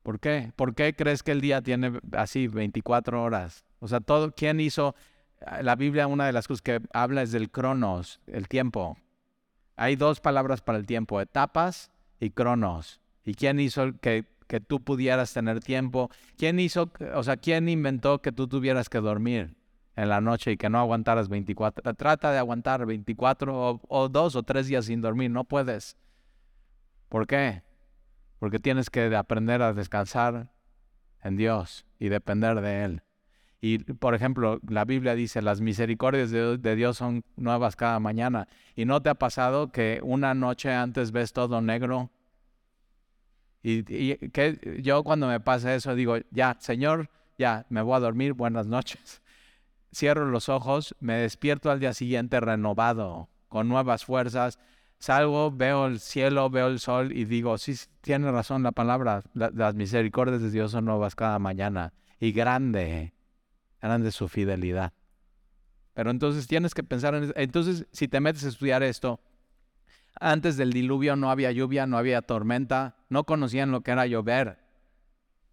[0.04, 0.52] ¿Por qué?
[0.58, 3.64] ¿Por qué crees que el día tiene así 24 horas?
[3.80, 4.96] O sea, todo, ¿quién hizo?
[5.46, 8.98] Ah, la Biblia, una de las cosas que habla es del cronos, el tiempo.
[9.78, 13.00] Hay dos palabras para el tiempo, etapas y cronos.
[13.24, 16.12] ¿Y quién hizo que, que tú pudieras tener tiempo?
[16.38, 19.56] ¿Quién hizo, o sea, quién inventó que tú tuvieras que dormir
[19.96, 21.94] en la noche y que no aguantaras 24?
[21.94, 25.96] Trata de aguantar 24 o, o dos o tres días sin dormir, no puedes.
[27.16, 27.64] ¿Por qué?
[28.40, 30.52] porque tienes que aprender a descansar
[31.24, 33.04] en Dios y depender de Él.
[33.62, 38.50] Y, por ejemplo, la Biblia dice, las misericordias de, Dios son nuevas cada mañana.
[38.76, 42.12] ¿Y no te ha pasado que una noche antes ves todo negro?
[43.64, 43.84] Y,
[44.32, 48.68] que yo cuando me pasa eso digo, ya, Señor, ya, me voy a dormir, buenas
[48.68, 49.22] noches.
[49.96, 54.60] Cierro los ojos, me despierto al día siguiente renovado, con nuevas fuerzas,
[55.00, 59.76] Salgo, veo el cielo, veo el sol y digo, sí, tiene razón la palabra, las
[59.76, 63.14] misericordias de Dios son nuevas cada mañana y grande,
[63.82, 64.94] grande su fidelidad.
[65.94, 69.22] Pero entonces tienes que pensar en Entonces, si te metes a estudiar esto,
[70.20, 74.60] antes del diluvio no había lluvia, no había tormenta, no conocían lo que era llover.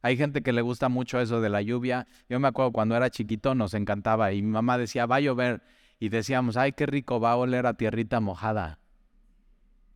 [0.02, 2.08] Hay gente que le gusta mucho eso de la lluvia.
[2.28, 5.62] Yo me acuerdo cuando era chiquito nos encantaba y mi mamá decía, va a llover.
[6.00, 8.80] Y decíamos, ay, qué rico, va a oler a tierrita mojada.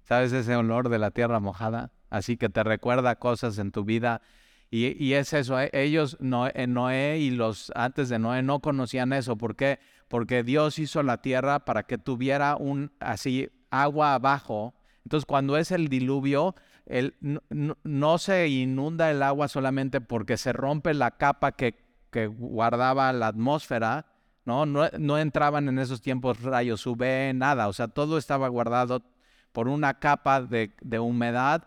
[0.07, 1.91] ¿Sabes ese olor de la tierra mojada?
[2.11, 4.23] Así que te recuerda cosas en tu vida.
[4.71, 9.13] Y, es eso, eh, ellos, Noé, eh, Noé y los antes de Noé no conocían
[9.13, 9.37] eso.
[9.37, 9.79] ¿Por qué?
[10.09, 14.75] Porque Dios hizo la tierra para que tuviera un así agua abajo.
[15.05, 16.55] Entonces cuando es el diluvio,
[16.87, 17.15] el,
[17.51, 21.77] no, se inunda el agua solamente porque se rompe la capa que,
[22.11, 24.07] que guardaba la atmósfera,
[24.45, 24.67] ¿no?
[24.67, 24.89] ¿no?
[24.99, 29.03] No entraban en esos tiempos rayos UV, nada, o sea, todo estaba guardado
[29.57, 31.65] por una capa de, humedad,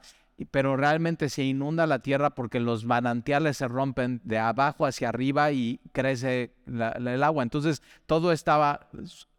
[0.52, 5.52] pero realmente se inunda la tierra porque los manantiales se rompen de abajo hacia arriba
[5.52, 7.42] y crece el agua.
[7.42, 8.90] Entonces todo estaba,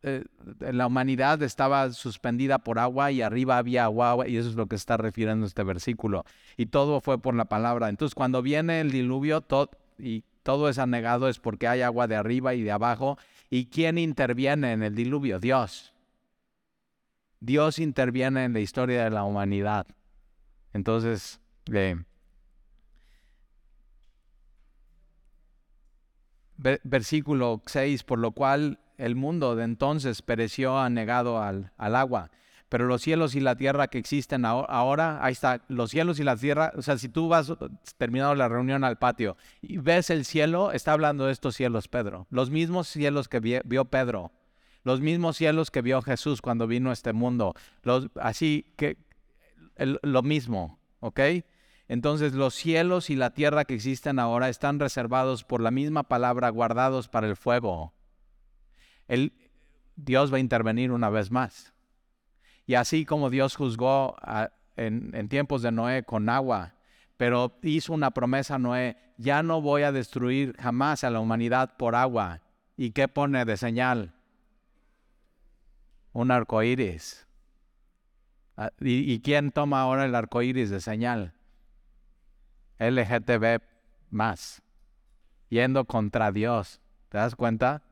[0.02, 0.24] eh,
[0.58, 4.74] la humanidad estaba suspendida por agua y arriba había agua y eso es lo que
[4.74, 6.24] está refiriendo este versículo.
[6.56, 7.88] Y todo fue por la palabra.
[7.88, 12.16] Entonces cuando viene el diluvio todo, y todo es anegado es porque hay agua de
[12.16, 13.16] arriba y de abajo.
[13.48, 15.38] ¿Y quién interviene en el diluvio?
[15.38, 15.89] Dios.
[17.40, 19.86] Dios interviene en la historia de la humanidad.
[20.72, 21.40] Entonces,
[26.84, 32.30] versículo 6, por lo cual el mundo de entonces pereció anegado al, al agua.
[32.68, 36.36] Pero los cielos y la tierra que existen ahora, ahí está, los cielos y la
[36.36, 37.52] tierra, o sea, si tú vas
[37.98, 42.28] terminado la reunión al patio y ves el cielo, está hablando de estos cielos Pedro,
[42.30, 44.30] los mismos cielos que vio Pedro
[44.82, 48.96] los mismos cielos que vio Jesús cuando vino a este mundo, los, así que
[49.76, 51.20] lo mismo, ¿ok?
[51.88, 56.48] Entonces los cielos y la tierra que existen ahora están reservados por la misma palabra,
[56.50, 57.92] guardados para el fuego.
[59.08, 59.32] El,
[59.96, 61.74] Dios va a intervenir una vez más.
[62.66, 64.16] Y así como Dios juzgó
[64.76, 66.74] en, en tiempos de Noé con agua,
[67.16, 71.76] pero hizo una promesa a Noé, ya no voy a destruir jamás a la humanidad
[71.76, 72.40] por agua.
[72.76, 74.14] ¿Y qué pone de señal?
[76.12, 77.26] Un arco iris.
[78.56, 81.34] Ah, ¿Y, quién toma ahora el arco iris de señal?
[82.78, 83.62] LGTB
[84.10, 84.62] más.
[85.48, 86.80] Yendo contra Dios.
[87.08, 87.82] ¿Te das cuenta?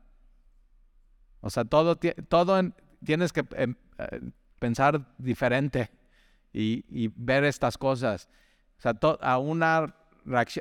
[1.41, 2.61] O sea, todo, todo
[3.03, 4.21] tienes que em, eh,
[4.59, 5.89] pensar diferente
[6.53, 8.29] y, ver estas cosas.
[8.77, 9.95] O sea, a una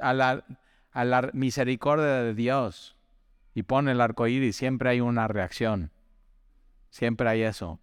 [0.00, 0.44] a la,
[0.92, 2.96] a la misericordia de Dios
[3.54, 5.90] y pone el arco iris, siempre hay una reacción.
[6.90, 7.80] Siempre hay eso.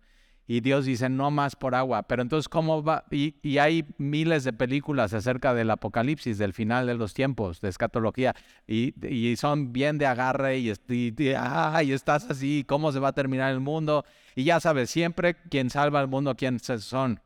[0.47, 2.03] Y Dios dice, no más por agua.
[2.03, 3.05] Pero entonces, ¿cómo va?
[3.09, 8.35] Y, hay miles de películas acerca del apocalipsis, del final de los tiempos, de escatología.
[8.67, 8.93] Y,
[9.37, 14.05] son bien de agarre y, y, estás así, ¿cómo se va a terminar el mundo?
[14.35, 17.19] Y ya sabes, siempre quien salva al mundo, ¿quién son?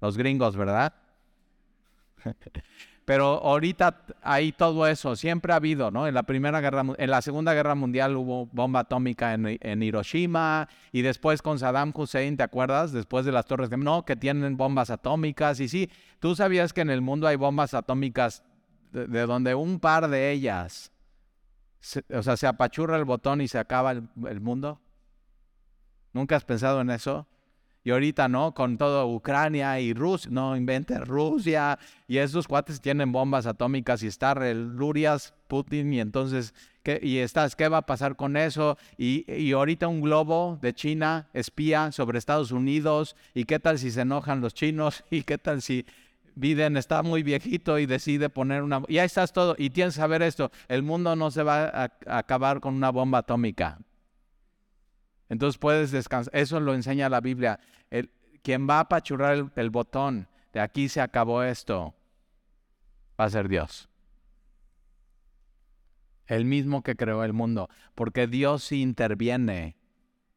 [0.00, 0.94] Los gringos, ¿verdad?
[3.04, 6.06] Pero ahorita hay todo eso, siempre ha habido, ¿no?
[6.06, 11.02] En la primera guerra, en la segunda guerra mundial hubo bomba atómica en, Hiroshima y
[11.02, 12.92] después con Saddam Hussein, ¿te acuerdas?
[12.92, 16.82] Después de las torres de no, que tienen bombas atómicas y sí, tú sabías que
[16.82, 18.44] en el mundo hay bombas atómicas
[18.92, 20.92] de, donde un par de ellas,
[22.14, 24.80] o sea, se apachurra el botón y se acaba el mundo.
[26.12, 27.26] ¿Nunca has pensado en eso?
[27.84, 28.54] Y ahorita, ¿no?
[28.54, 31.78] Con todo Ucrania y Rusia, no invente Rusia.
[32.06, 35.92] Y esos cuates tienen bombas atómicas y está el Lurias Putin.
[35.92, 38.78] Y entonces, ¿qué, y estás, ¿qué va a pasar con eso?
[38.96, 43.16] Y, y ahorita un globo de China espía sobre Estados Unidos.
[43.34, 45.02] ¿Y qué tal si se enojan los chinos?
[45.10, 45.84] ¿Y qué tal si
[46.36, 48.82] Biden está muy viejito y decide poner una...
[48.86, 49.56] Y ahí estás todo.
[49.58, 50.52] Y tienes que saber esto.
[50.68, 53.78] El mundo no se va a acabar con una bomba atómica.
[55.32, 56.36] Entonces puedes descansar.
[56.36, 57.58] Eso lo enseña la Biblia.
[57.88, 58.10] El,
[58.42, 61.94] quien va a apachurrar el, botón de aquí se acabó esto,
[63.18, 63.88] va a ser Dios.
[66.26, 67.70] El mismo que creó el mundo.
[67.94, 69.78] Porque Dios sí interviene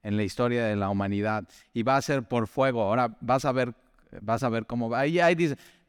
[0.02, 2.84] en la historia de la humanidad y va a ser por fuego.
[2.84, 3.76] Ahora vas a ver,
[4.22, 5.02] vas a ver cómo va.
[5.02, 5.36] Ahí, ahí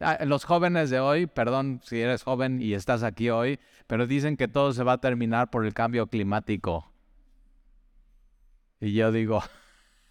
[0.00, 4.36] ah, los jóvenes de hoy, perdón si eres joven y estás aquí hoy, pero dicen
[4.36, 6.90] que todo se va a terminar por el cambio climático.
[8.80, 9.42] Y yo digo,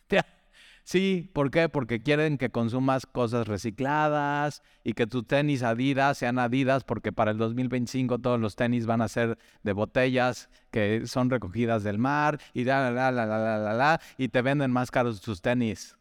[0.84, 1.69] sí, ¿por qué?
[1.69, 7.32] Porque quieren que consumas cosas recicladas y que tus tenis Adidas sean Adidas, porque para
[7.32, 12.39] el 2025 todos los tenis van a ser de botellas que son recogidas del mar
[12.54, 15.95] y la, la, la, la, la, la, la, y te venden más caros tus tenis.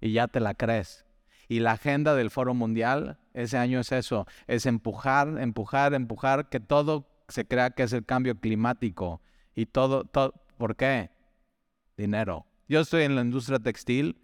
[0.00, 1.04] Y ya te la crees.
[1.48, 6.60] Y la agenda del Foro Mundial ese año es eso, es empujar, empujar, empujar, que
[6.60, 9.22] todo se crea que es el cambio climático.
[9.54, 11.10] Y todo, todo ¿por qué?
[11.98, 12.46] Dinero.
[12.68, 14.16] Yo estoy en la industria textil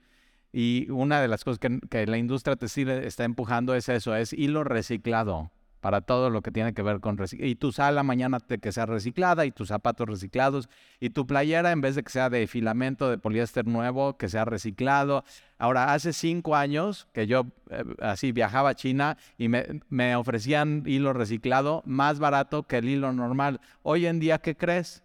[0.52, 4.64] y una de las cosas que, la industria textil está empujando es eso, es hilo
[4.64, 7.50] reciclado para todo lo que tiene que ver con reciclado.
[7.50, 11.72] Y tu sala mañana te, que sea reciclada y tus zapatos reciclados y tu playera
[11.72, 15.24] en vez de que sea de filamento de poliéster nuevo, que sea reciclado.
[15.58, 20.84] Ahora, hace cinco años que yo eh, así viajaba a China y me, me ofrecían
[20.86, 23.60] hilo reciclado más barato que el hilo normal.
[23.82, 25.04] Hoy en día, ¿qué crees?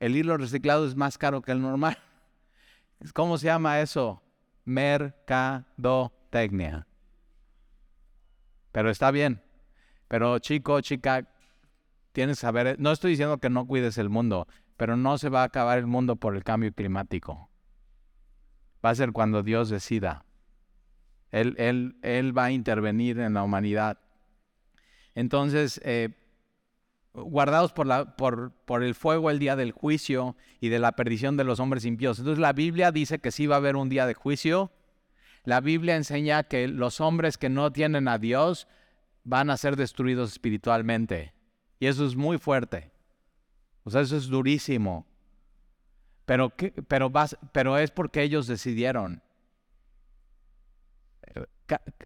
[0.00, 1.96] el hilo reciclado es más caro que el normal.
[3.14, 4.22] ¿Cómo se llama eso?
[4.64, 6.86] Mercadotecnia.
[8.72, 9.42] Pero está bien.
[10.08, 11.26] Pero chico, chica,
[12.12, 15.42] tienes que saber, no estoy diciendo que no cuides el mundo, pero no se va
[15.42, 17.50] a acabar el mundo por el cambio climático.
[18.84, 20.24] Va a ser cuando Dios decida.
[21.30, 23.98] Él, él, él va a intervenir en la humanidad.
[25.14, 26.08] Entonces, eh,
[27.14, 31.84] guardados por, el fuego el día del juicio y de la perdición de los hombres
[31.84, 32.18] impíos.
[32.18, 34.70] Entonces la Biblia dice que sí va a haber un día de juicio.
[35.44, 38.68] La Biblia enseña que los hombres que no tienen a Dios
[39.24, 41.34] van a ser destruidos espiritualmente.
[41.78, 42.90] Y eso es muy fuerte.
[43.84, 45.06] O sea, eso es durísimo.
[46.26, 46.52] Pero,
[47.78, 49.22] es porque ellos decidieron.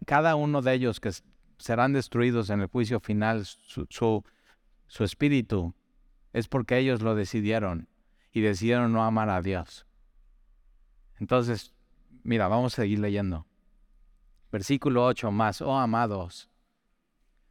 [0.05, 1.11] Cada uno de ellos que
[1.57, 4.23] serán destruidos en el juicio final, su
[5.03, 5.75] espíritu,
[6.33, 7.87] es porque ellos lo decidieron
[8.31, 9.85] y decidieron no amar a Dios.
[11.19, 11.73] Entonces,
[12.23, 13.45] mira, vamos a seguir leyendo.
[14.51, 16.49] Versículo 8 más, oh amados,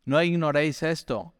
[0.04, 1.34] no ignoréis esto,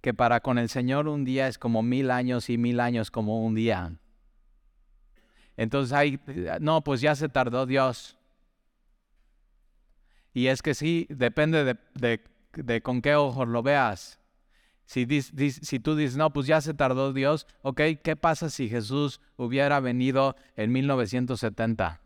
[0.00, 3.44] que para con el Señor un día es como mil años y mil años como
[3.44, 3.98] un día.
[5.56, 6.20] Entonces hay,
[6.60, 8.18] no, pues ya se tardó Dios.
[10.34, 12.20] Y es que sí, depende de, de,
[12.52, 14.20] de con qué ojos lo veas.
[14.86, 19.20] Si, si, tú dices, no, pues ya se tardó Dios, ok, ¿qué pasa si Jesús
[19.36, 22.00] hubiera venido en 1970?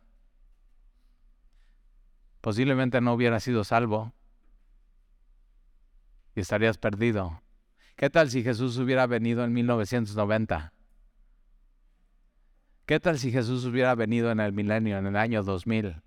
[2.40, 4.14] Posiblemente no hubiera sido salvo
[6.34, 7.42] y estarías perdido.
[7.96, 10.72] ¿Qué tal si Jesús hubiera venido en 1990?
[12.86, 16.02] ¿Qué tal si Jesús hubiera venido en el milenio, en el año 2000?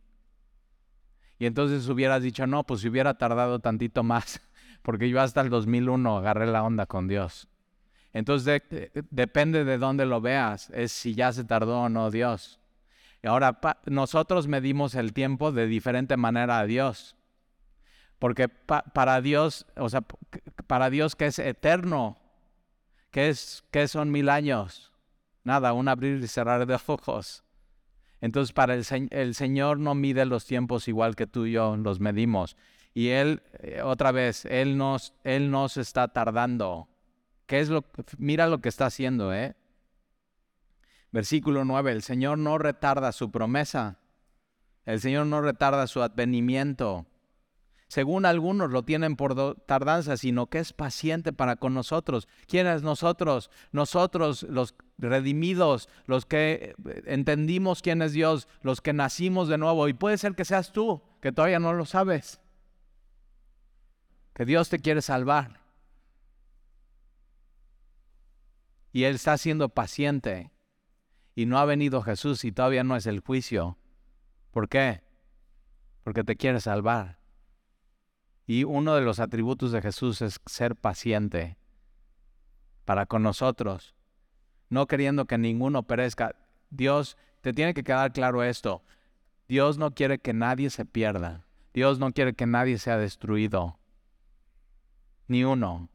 [1.38, 4.42] Y entonces hubieras dicho, no, pues si hubiera tardado tantito más
[4.84, 7.48] porque yo hasta el 2001 agarré la onda con Dios.
[8.12, 8.62] Entonces
[9.10, 12.60] depende de dónde lo veas, es si ya se tardó o no Dios.
[13.24, 17.16] Y ahora nosotros medimos el tiempo de diferente manera a Dios.
[18.20, 20.02] Porque para Dios, o sea,
[20.68, 22.18] para Dios que es eterno,
[23.10, 24.92] ¿qué, es, qué son mil años?
[25.44, 27.44] Nada, un abrir y cerrar de ojos.
[28.22, 32.00] Entonces, para el, el, Señor no mide los tiempos igual que tú y yo los
[32.00, 32.56] medimos.
[32.94, 36.88] Y Él, eh, otra vez, Él nos, Él nos está tardando.
[37.46, 37.86] ¿Qué es lo,
[38.18, 39.56] mira lo que está haciendo, ¿eh?
[41.12, 44.00] Versículo 9, el Señor no retarda su promesa.
[44.86, 47.06] El Señor no retarda su advenimiento
[47.94, 52.28] según algunos lo tienen por tardanza, sino que es paciente para con nosotros.
[52.48, 53.52] ¿Quiénes nosotros?
[53.72, 59.88] Nosotros, los redimidos, los que eh, entendimos quién es Dios, los que nacimos de nuevo.
[59.88, 62.42] Y puede ser que seas tú, que todavía no lo sabes.
[64.34, 65.60] Que Dios te quiere salvar.
[68.92, 70.52] Y Él está siendo paciente.
[71.36, 73.78] Y no ha venido Jesús y todavía no es el juicio.
[74.52, 75.02] ¿Por qué?
[76.04, 77.20] Porque te quiere salvar.
[78.46, 81.58] Y uno de los atributos de Jesús es ser paciente
[82.86, 83.96] para con nosotros,
[84.70, 86.36] no queriendo que ninguno perezca.
[86.70, 88.84] Dios, te tiene que quedar claro esto.
[89.48, 91.46] Dios no quiere que nadie se pierda.
[91.74, 93.80] Dios no quiere que nadie sea destruido.
[95.28, 95.90] Ni uno.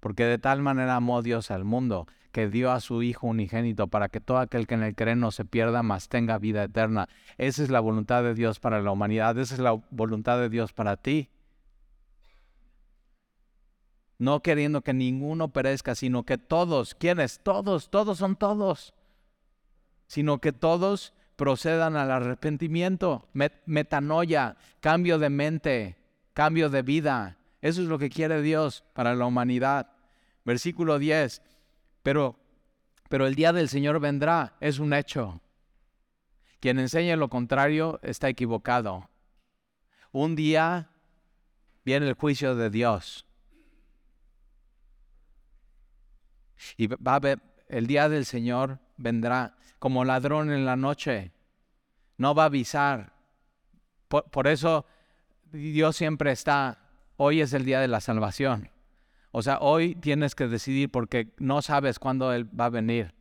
[0.00, 4.08] Porque de tal manera amó Dios al mundo que dio a su Hijo unigénito para
[4.10, 7.08] que todo aquel que en él cree no se pierda, mas tenga vida eterna.
[7.38, 9.38] Esa es la voluntad de Dios para la humanidad.
[9.38, 11.30] Esa es la voluntad de Dios para ti
[14.18, 17.40] no queriendo que ninguno perezca, sino que todos, ¿quiénes?
[17.42, 18.94] Todos, todos son todos,
[20.06, 23.28] sino que todos procedan al arrepentimiento,
[23.66, 25.96] metanoia, cambio de mente,
[26.32, 27.36] cambio de vida.
[27.66, 29.90] Eso es lo que quiere Dios para la humanidad.
[30.44, 31.42] Versículo 10,
[32.02, 32.38] pero,
[33.08, 35.40] pero el día del Señor vendrá, es un hecho.
[36.60, 39.10] Quien enseña lo contrario está equivocado.
[40.12, 40.90] Un día
[41.84, 43.26] viene el juicio de Dios
[46.76, 47.36] Y va a
[47.68, 51.32] el día del Señor vendrá como ladrón en la noche.
[52.16, 53.12] No va a avisar.
[54.08, 54.86] Por, eso
[55.50, 56.85] Dios siempre está,
[57.16, 58.70] hoy es el día de la salvación.
[59.30, 63.14] O sea, hoy tienes que decidir porque no sabes cuándo Él va a venir.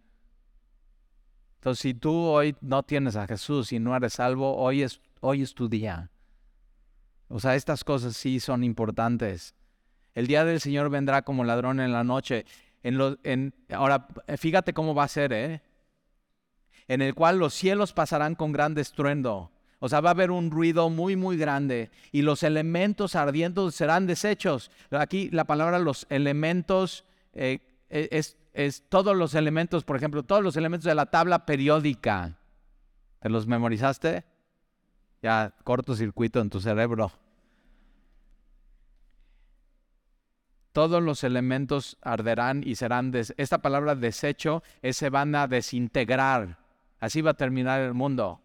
[1.56, 5.42] Entonces, si tú hoy no tienes a Jesús y no eres salvo, hoy es, hoy
[5.42, 6.12] es tu día.
[7.28, 9.56] O sea, estas cosas sí son importantes.
[10.14, 12.46] El día del Señor vendrá como ladrón en la noche
[12.86, 15.64] en ahora, fíjate cómo va a ser, ¿eh?
[16.88, 19.52] En el cual los cielos pasarán con gran estruendo.
[19.86, 24.08] O sea, va a haber un ruido muy, muy grande y los elementos ardientes serán
[24.08, 24.72] deshechos.
[24.90, 30.42] Aquí la palabra los elementos eh, e, es, es todos los elementos, por ejemplo, todos
[30.42, 32.36] los elementos de la tabla periódica.
[33.20, 34.24] ¿Te los memorizaste?
[35.22, 37.12] Ya, cortocircuito en tu cerebro.
[40.72, 46.58] todos los elementos arderán y serán, esta palabra desecho es se van a desintegrar.
[47.00, 48.42] Así va a terminar el mundo.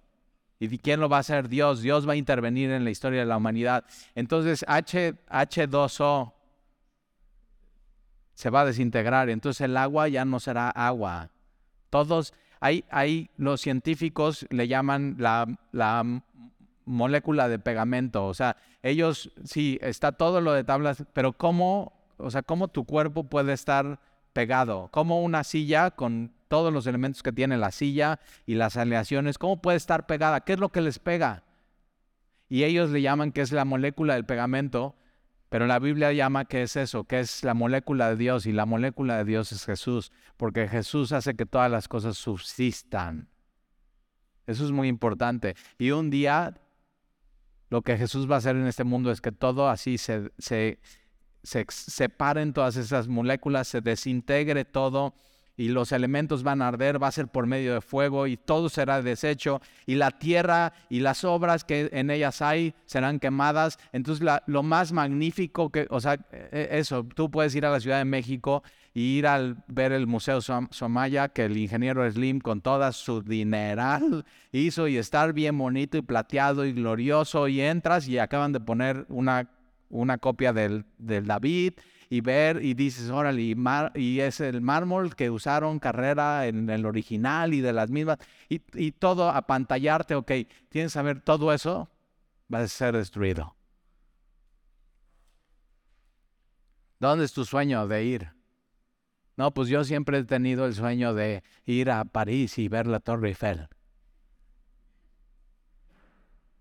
[0.61, 1.49] ¿Y quién lo va a hacer?
[1.49, 1.83] Dios.
[1.83, 3.85] Dios va a intervenir en la historia de la humanidad.
[4.15, 6.33] Entonces H, H2O
[8.35, 9.31] se va a desintegrar.
[9.31, 11.31] Entonces el agua ya no será agua.
[11.89, 16.05] Todos, hay, hay los científicos le llaman la, la
[16.85, 18.27] molécula de pegamento.
[18.27, 22.85] O sea, ellos, sí, está todo lo de tablas, pero ¿cómo o sea, cómo tu
[22.85, 23.99] cuerpo puede estar
[24.33, 29.39] pegado, como una silla con todos los elementos que tiene la silla y las aleaciones,
[29.39, 31.45] cómo puede estar pegada, qué es lo que les pega.
[32.49, 34.97] Y ellos le llaman que es la molécula del pegamento,
[35.49, 38.67] pero la Biblia llama que es eso, que es la molécula de Dios y la
[38.67, 43.29] molécula de Dios es Jesús, porque Jesús hace que todas las cosas subsistan.
[44.49, 45.55] Eso es muy importante.
[45.79, 46.61] Y un día
[47.69, 50.81] lo que Jesús va a hacer en este mundo es que todo así se, se,
[51.45, 55.15] se separen todas esas moléculas, se desintegre todo
[55.61, 58.71] y los elementos van a arder, va a ser por medio de fuego y todo
[58.71, 63.79] será deshecho y la tierra y las obras que en ellas hay serán quemadas.
[63.93, 67.99] Entonces lo más magnífico que, o sea, e, eso, tú puedes ir a la Ciudad
[67.99, 68.63] de México
[68.95, 74.25] y ir a ver el Museo Somaya que el ingeniero Slim con toda su dineral
[74.53, 79.05] hizo y estar bien bonito y plateado y glorioso y entras y acaban de poner
[79.11, 79.51] una
[79.91, 81.75] una copia del, David
[82.11, 83.41] y ver y dices, órale,
[83.95, 88.19] y, es el mármol que usaron carrera en el original y de las mismas,
[88.49, 90.33] y, y todo apantallarte, ok,
[90.69, 91.89] tienes que saber todo eso
[92.53, 93.55] va a ser destruido.
[96.99, 98.33] ¿Dónde es tu sueño de ir?
[99.37, 102.99] No, pues yo siempre he tenido el sueño de ir a París y ver la
[102.99, 103.69] Torre Eiffel.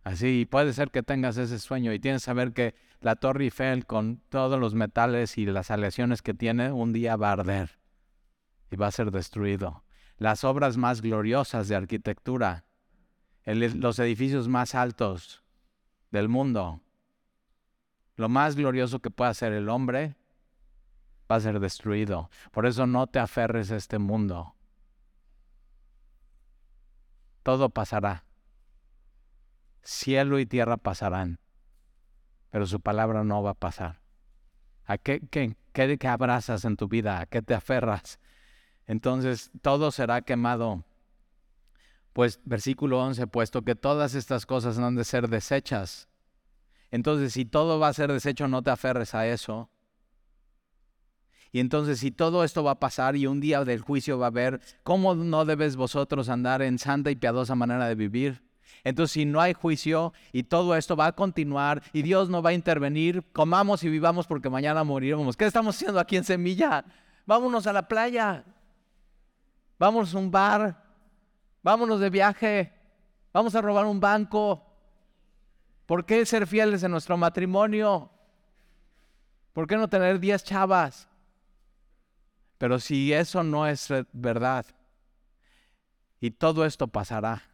[0.03, 3.85] Así, puede ser que tengas ese sueño y tienes que saber que la Torre Eiffel
[3.85, 7.79] con todos los metales y las aleaciones que tiene, un día va a arder
[8.71, 9.83] y va a ser destruido.
[10.17, 12.65] Las obras más gloriosas de arquitectura
[13.55, 15.43] los edificios más altos
[16.11, 16.81] del mundo.
[18.15, 20.15] Lo más glorioso que pueda hacer el hombre
[21.31, 22.29] va a ser destruido.
[22.51, 24.55] Por eso no te aferres a este mundo.
[27.43, 28.25] Todo pasará.
[29.81, 31.39] Cielo y tierra pasarán,
[32.49, 34.01] pero su palabra no va a pasar.
[34.85, 37.19] ¿A qué, qué, qué, abrazas en tu vida?
[37.21, 38.19] ¿A qué te aferras?
[38.87, 40.83] Entonces todo será quemado.
[42.11, 46.09] Pues versículo 11, puesto que todas estas cosas han de ser desechas.
[46.89, 49.69] Entonces si todo va a ser deshecho, no te aferres a eso.
[51.51, 54.29] Y entonces si todo esto va a pasar y un día del juicio va a
[54.29, 58.48] haber, ¿cómo no debes vosotros andar en santa y piadosa manera de vivir?
[58.83, 62.51] Entonces, si no hay juicio y todo esto va a continuar y Dios no va
[62.51, 65.35] a intervenir, comamos y vivamos porque mañana moriremos.
[65.35, 66.85] ¿Qué estamos haciendo aquí en Semilla?
[67.25, 68.43] Vámonos a la playa.
[69.77, 70.83] Vámonos a un bar.
[71.61, 72.73] Vámonos de viaje.
[73.33, 74.65] Vamos a robar un banco.
[75.85, 78.11] ¿Por qué ser fieles en nuestro matrimonio?
[79.53, 81.07] ¿Por qué no tener diez chavas?
[82.57, 84.65] Pero si eso no es verdad,
[86.19, 87.48] y todo esto pasará,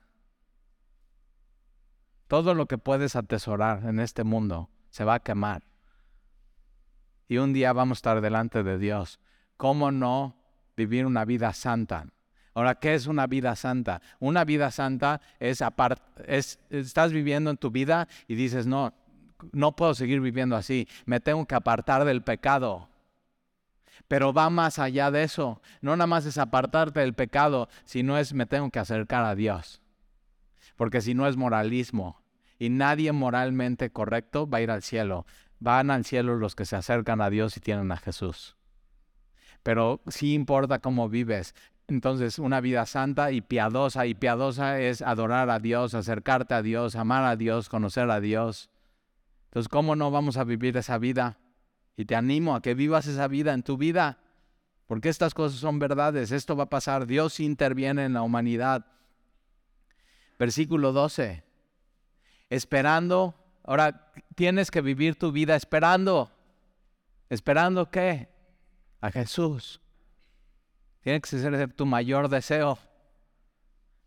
[2.28, 5.64] todo lo que puedes atesorar en este mundo se va a quemar.
[7.28, 9.20] Y un día vamos a estar delante de Dios.
[9.58, 10.36] ¿Cómo no
[10.76, 12.08] vivir una vida santa?
[12.54, 14.02] Ahora, ¿qué es una vida santa?
[14.20, 15.62] Una vida santa es,
[16.26, 18.94] es estás viviendo en tu vida y dices, no,
[19.52, 22.90] no puedo seguir viviendo así, me tengo que apartar del pecado.
[24.08, 25.62] Pero va más allá de eso.
[25.82, 29.82] No nada más es apartarte del pecado, sino es me tengo que acercar a Dios
[30.76, 32.22] porque si no es moralismo.
[32.58, 35.26] Y nadie moralmente correcto va a ir al cielo.
[35.60, 38.56] Van al cielo los que se acercan a Dios y tienen a Jesús.
[39.64, 41.56] Pero sí importa cómo vives.
[41.88, 46.96] Entonces, una vida santa y piadosa, y piadosa es adorar a Dios, acercarte a Dios,
[46.96, 48.70] amar a Dios, conocer a Dios.
[49.46, 51.38] Entonces, ¿cómo no vamos a vivir esa vida?
[51.96, 54.20] Y te animo a que vivas esa vida en tu vida,
[54.88, 58.86] porque estas cosas son verdades, esto va a pasar, Dios interviene en la humanidad.
[60.38, 61.44] Versículo 12.
[62.50, 63.36] Esperando.
[63.64, 66.32] Ahora tienes que vivir tu vida esperando.
[67.30, 68.30] ¿Esperando qué?
[69.02, 69.82] A Jesús.
[71.02, 72.78] Tiene que ser tu mayor deseo.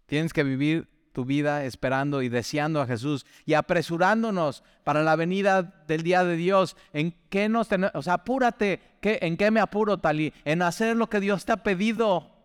[0.07, 5.63] Tienes que vivir tu vida esperando y deseando a Jesús y apresurándonos para la venida
[5.87, 6.77] del día de Dios.
[6.93, 7.95] ¿En qué nos tenemos?
[7.95, 8.81] O sea, apúrate.
[9.01, 10.33] ¿Qué, ¿En qué me apuro, Tali?
[10.45, 12.38] En hacer lo que Dios te ha pedido.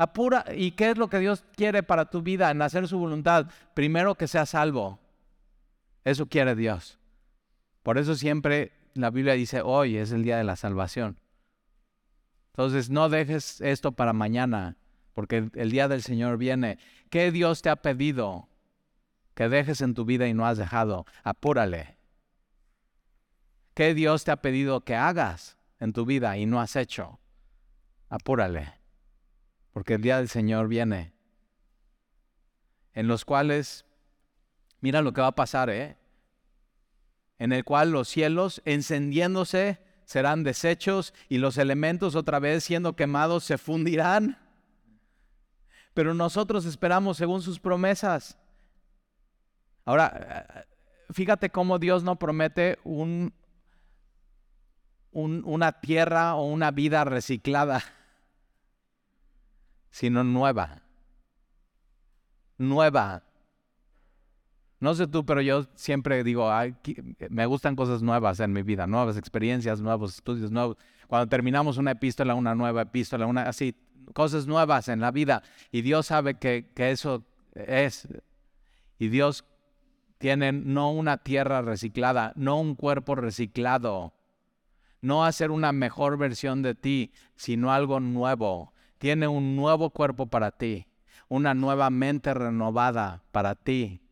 [0.00, 2.50] Apura, ¿y qué es lo que Dios quiere para tu vida?
[2.50, 3.50] En hacer su voluntad.
[3.74, 4.98] Primero que seas salvo.
[6.04, 6.98] Eso quiere Dios.
[7.82, 11.20] Por eso siempre la Biblia dice, hoy es el día de la salvación.
[12.52, 14.78] Entonces no dejes esto para mañana,
[15.12, 16.78] porque el día del Señor viene.
[17.10, 18.48] ¿Qué Dios te ha pedido
[19.34, 21.04] que dejes en tu vida y no has dejado?
[21.24, 21.98] Apúrale.
[23.74, 27.20] ¿Qué Dios te ha pedido que hagas en tu vida y no has hecho?
[28.08, 28.79] Apúrale
[29.72, 31.12] porque el día del Señor viene,
[32.92, 33.84] en los cuales,
[34.80, 35.96] mira lo que va a pasar, ¿eh?
[37.38, 43.44] En el cual los cielos encendiéndose serán deshechos y los elementos otra vez siendo quemados
[43.44, 44.38] se fundirán.
[45.94, 48.36] Pero nosotros esperamos según sus promesas.
[49.84, 50.66] Ahora,
[51.10, 53.32] fíjate cómo Dios no promete un,
[55.12, 57.82] una tierra o una vida reciclada
[59.90, 60.82] sino nueva.
[62.58, 63.24] Nueva.
[64.78, 66.50] No sé tú, pero yo siempre digo,
[67.28, 70.78] me gustan cosas nuevas en mi vida, nuevas experiencias, nuevos estudios, nuevos.
[71.06, 73.74] Cuando terminamos una epístola, una nueva epístola, una así,
[74.14, 75.42] cosas nuevas en la vida.
[75.70, 77.24] Y Dios sabe que, que eso
[77.54, 78.08] es.
[78.98, 79.44] Y Dios
[80.16, 84.14] tiene no una tierra reciclada, no un cuerpo reciclado,
[85.02, 90.50] no hacer una mejor versión de ti, sino algo nuevo tiene un nuevo cuerpo para
[90.50, 90.86] ti,
[91.26, 94.02] una nueva mente renovada para ti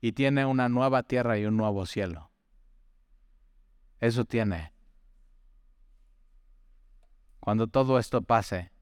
[0.00, 2.30] y tiene una nueva tierra y un nuevo cielo.
[4.00, 4.72] Eso tiene.
[7.40, 8.72] Cuando todo esto pase,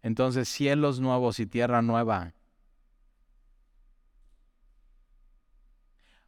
[0.00, 2.32] entonces cielos nuevos y tierra nueva.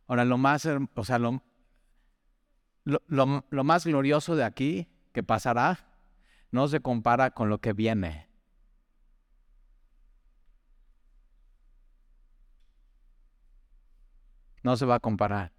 [0.06, 1.42] Ahora, lo más, o sea, lo,
[2.84, 5.93] lo más glorioso de aquí que pasará
[6.54, 8.28] no se compara con lo que viene.
[14.62, 15.52] No se va a comparar.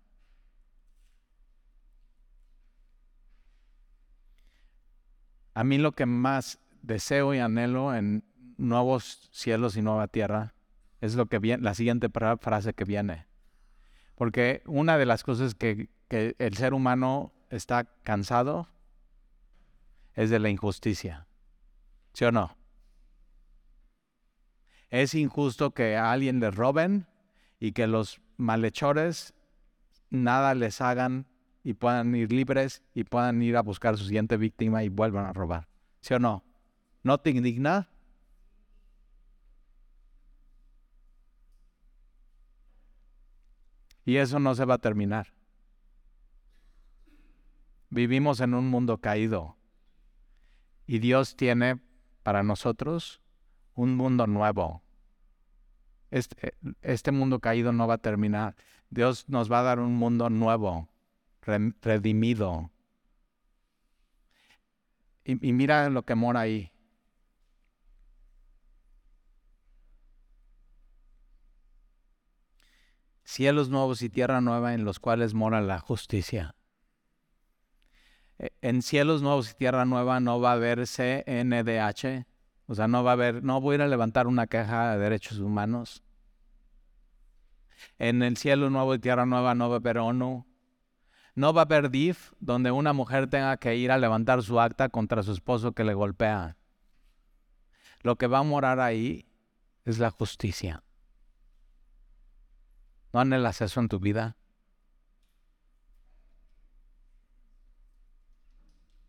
[5.54, 8.24] A mí lo que más deseo y anhelo en
[8.58, 10.54] nuevos cielos y nueva tierra
[11.02, 13.28] Es lo que viene, la siguiente frase que viene.
[14.16, 18.70] Porque una de las cosas que, que el ser humano está cansado
[20.16, 21.28] es de la injusticia.
[22.14, 22.58] ¿Sí o no?
[24.90, 27.08] Es injusto que a alguien le roben
[27.60, 29.34] y que los malhechores
[30.10, 31.28] nada les hagan
[31.64, 35.34] y puedan ir libres y puedan ir a buscar su siguiente víctima y vuelvan a
[35.34, 35.68] robar.
[36.02, 36.44] ¿Sí o no?
[37.04, 37.90] ¿No te indigna?
[44.06, 45.34] Y eso no se va a terminar.
[47.90, 49.58] Vivimos en un mundo caído
[50.88, 51.80] y Dios tiene
[52.24, 53.22] para nosotros
[53.74, 54.84] un mundo nuevo.
[56.12, 58.56] Este, este, mundo caído no va a terminar.
[58.90, 60.90] Dios nos va a dar un mundo nuevo,
[61.42, 62.72] redimido.
[65.24, 66.72] Y, y mira lo que mora ahí.
[73.24, 76.56] Cielos nuevos y tierra nueva en los cuales mora la justicia.
[78.40, 82.26] E, en cielos nuevos y tierra nueva no va a haber CNDH,
[82.68, 85.00] o sea, no va a haber, no voy a ir a levantar una caja de
[85.00, 86.04] derechos humanos.
[88.00, 90.46] En el cielo nuevo y tierra nueva no va a haber ONU.
[91.36, 94.90] No va a haber DIF donde una mujer tenga que ir a levantar su acta
[94.90, 96.58] contra su esposo que le golpea.
[98.02, 99.28] Lo que va a morar ahí
[99.84, 100.84] es la justicia.
[103.12, 104.38] ¿No anhelas eso en tu vida?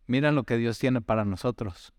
[0.07, 1.93] Mira lo que Dios tiene para nosotros.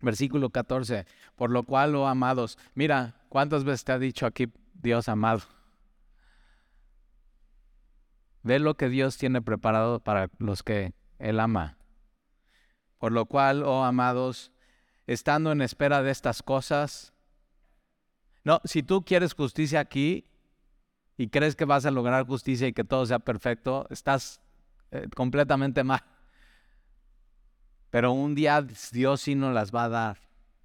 [0.00, 5.08] Versículo 14, por lo cual, oh amados, mira, ¿cuántas veces te ha dicho aquí Dios
[5.08, 5.42] amado?
[8.42, 11.78] Ve lo que Dios tiene preparado para los que Él ama.
[12.98, 14.50] Por lo cual, oh amados,
[15.06, 17.12] estando en espera de estas cosas,
[18.44, 20.26] no, si tú quieres justicia aquí,
[21.22, 24.40] y crees que vas a lograr justicia y que todo sea perfecto, estás
[24.90, 26.02] eh, completamente mal.
[27.90, 30.18] Pero un día Dios sí nos las va a dar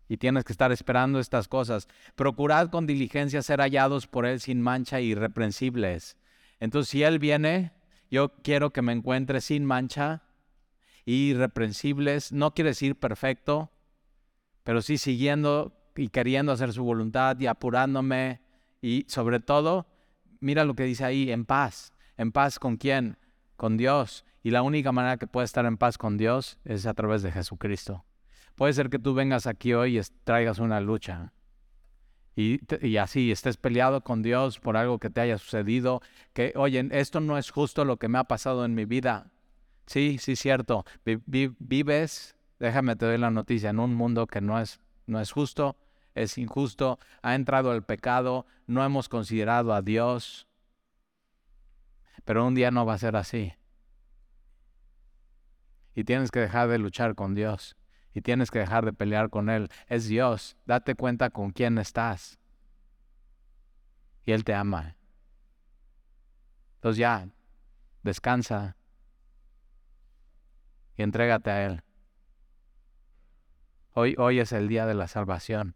[0.10, 1.88] y tienes que estar esperando estas cosas.
[2.16, 6.18] Procurad con diligencia ser hallados por Él sin mancha y irreprensibles.
[6.60, 7.72] Entonces, si Él viene,
[8.10, 10.24] yo quiero que me encuentre sin mancha
[11.06, 12.32] y irreprensibles.
[12.32, 13.70] No quiere decir perfecto,
[14.64, 18.42] pero sí siguiendo y queriendo hacer su voluntad y apurándome
[18.82, 19.86] y sobre todo
[20.40, 21.94] mira lo que dice ahí, en paz.
[22.18, 23.18] ¿En paz con quién?
[23.56, 24.26] Con Dios.
[24.44, 27.32] Y la única manera que puedes estar en paz con Dios es a través de
[27.32, 28.06] Jesucristo.
[28.56, 31.34] Puede ser que tú vengas aquí hoy y traigas una lucha.
[32.36, 36.02] Y, así estés peleado con Dios por algo que te haya sucedido,
[36.34, 39.32] que, oye, esto no es justo lo que me ha pasado en mi vida.
[39.88, 40.86] Sí, sí, cierto.
[41.04, 45.78] vives, déjame te doy la noticia, en un mundo que no es, no es justo,
[46.24, 50.48] es injusto, ha entrado el pecado, no hemos considerado a Dios.
[52.26, 53.54] Pero un día no va a ser así.
[55.96, 57.78] Y tienes que dejar de luchar con Dios.
[58.14, 59.70] Y tienes que dejar de pelear con Él.
[59.88, 60.58] Es Dios.
[60.66, 62.40] Date cuenta con quién estás.
[64.26, 64.96] Y Él te ama.
[66.76, 67.30] Entonces ya,
[68.04, 68.76] descansa
[70.98, 71.84] y entrégate a Él.
[73.94, 75.76] Hoy, hoy es el día de la salvación.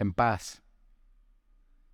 [0.00, 0.62] En paz.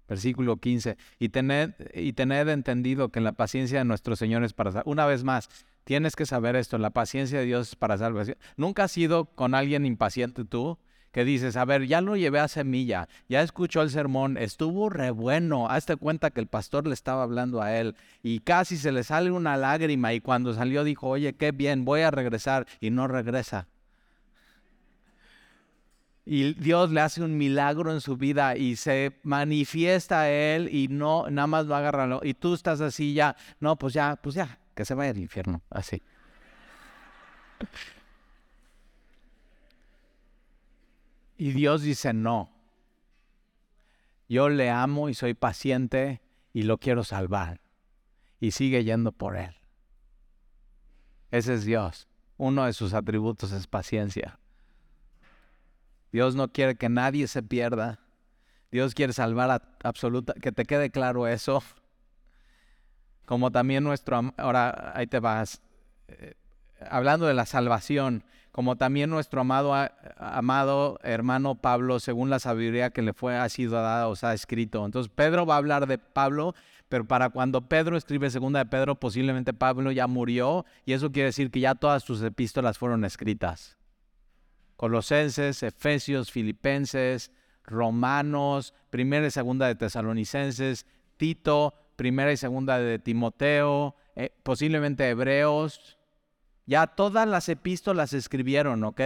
[0.08, 0.96] Versículo 15.
[1.18, 5.48] Y tened, y entendido que la paciencia de nuestro Señor es para Una vez más,
[5.84, 8.36] tienes que saber esto, la paciencia de Dios es para salvación.
[8.56, 10.78] Nunca has sido con alguien impaciente tú
[11.12, 15.10] que dices, a ver, ya lo llevé a semilla, ya escuchó el sermón, estuvo re
[15.10, 19.02] bueno, hazte cuenta que el pastor le estaba hablando a él y casi se le
[19.02, 23.08] sale una lágrima y cuando salió dijo, oye, qué bien, voy a regresar y no
[23.08, 23.66] regresa
[26.24, 30.88] y Dios le hace un milagro en su vida y se manifiesta a él y
[30.88, 34.58] no nada más lo agarra y tú estás así ya, no, pues ya, pues ya,
[34.74, 36.02] que se vaya al infierno, así.
[41.36, 42.50] Y Dios dice, "No.
[44.28, 46.20] Yo le amo y soy paciente
[46.52, 47.60] y lo quiero salvar."
[48.40, 49.56] Y sigue yendo por él.
[51.30, 52.08] Ese es Dios.
[52.36, 54.38] Uno de sus atributos es paciencia.
[56.12, 58.00] Dios no quiere que nadie se pierda.
[58.70, 61.62] Dios quiere salvar a absoluta, que te quede claro eso.
[63.26, 65.62] Como también nuestro, ahora ahí te vas,
[66.08, 66.34] eh,
[66.88, 69.72] hablando de la salvación, como también nuestro amado,
[70.16, 74.84] amado hermano Pablo, según la sabiduría que le fue, ha sido dada, o ha escrito.
[74.84, 76.54] Entonces Pedro va a hablar de Pablo,
[76.88, 81.26] pero para cuando Pedro escribe segunda de Pedro, posiblemente Pablo ya murió y eso quiere
[81.26, 83.79] decir que ya todas sus epístolas fueron escritas.
[84.80, 87.30] Colosenses, Efesios, Filipenses,
[87.64, 90.86] Romanos, primera y segunda de Tesalonicenses,
[91.18, 95.98] Tito, primera y segunda de Timoteo, eh, posiblemente Hebreos.
[96.64, 99.02] Ya todas las epístolas escribieron, ¿ok?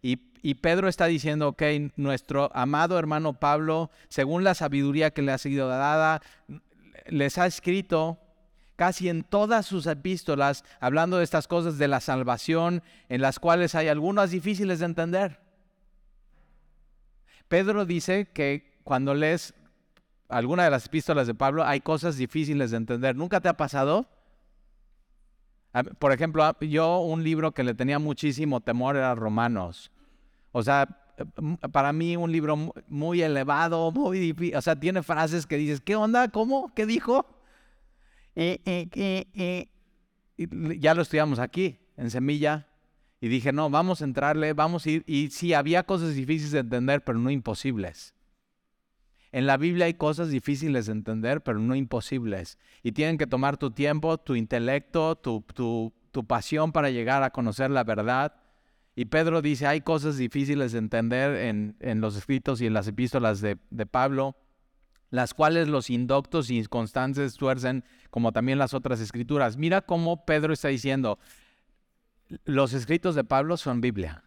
[0.00, 1.64] Y, y Pedro está diciendo, ok,
[1.96, 6.22] nuestro amado hermano Pablo, según la sabiduría que le ha sido dada,
[7.08, 8.18] les ha escrito
[8.80, 13.74] casi en todas sus epístolas hablando de estas cosas de la salvación, en las cuales
[13.74, 15.38] hay algunas difíciles de entender.
[17.48, 19.52] Pedro dice que cuando lees
[20.30, 23.14] alguna de las epístolas de Pablo hay cosas difíciles de entender.
[23.16, 24.08] ¿Nunca te ha pasado?
[25.98, 29.92] Por ejemplo, yo un libro que le tenía muchísimo temor era Romanos.
[30.52, 30.88] O sea,
[31.70, 34.56] para mí un libro muy elevado, muy difícil.
[34.56, 36.28] O sea, tiene frases que dices, ¿qué onda?
[36.28, 36.72] ¿Cómo?
[36.74, 37.26] ¿Qué dijo?
[38.34, 39.68] Y
[40.78, 42.66] ya lo estudiamos aquí, en Semilla.
[43.20, 45.04] Y dije, no, vamos a entrarle, vamos a ir.
[45.06, 48.14] Y sí, había cosas difíciles de entender, pero no imposibles.
[49.32, 52.58] En la Biblia hay cosas difíciles de entender, pero no imposibles.
[52.82, 57.30] Y tienen que tomar tu tiempo, tu intelecto, tu, tu, tu pasión para llegar a
[57.30, 58.34] conocer la verdad.
[58.96, 62.88] Y Pedro dice, hay cosas difíciles de entender en, en los escritos y en las
[62.88, 64.36] epístolas de, de, Pablo,
[65.10, 69.56] las cuales los indoctos y constantes tuercen, como también las otras escrituras.
[69.56, 71.18] Mira cómo Pedro está diciendo,
[72.44, 74.24] los escritos de Pablo son Biblia.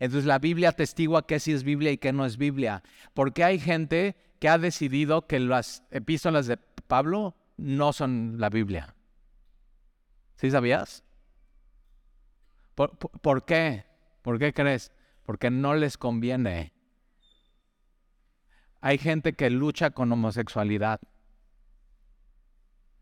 [0.00, 2.82] Entonces la Biblia atestigua qué sí es Biblia y qué no es Biblia.
[3.14, 8.94] Porque hay gente que ha decidido que las epístolas de Pablo no son la Biblia.
[10.36, 11.02] ¿Sí sabías?
[12.74, 13.84] ¿Por, qué?
[14.22, 14.92] ¿Por qué crees?
[15.24, 16.72] Porque no les conviene.
[18.80, 21.00] Hay gente que lucha con homosexualidad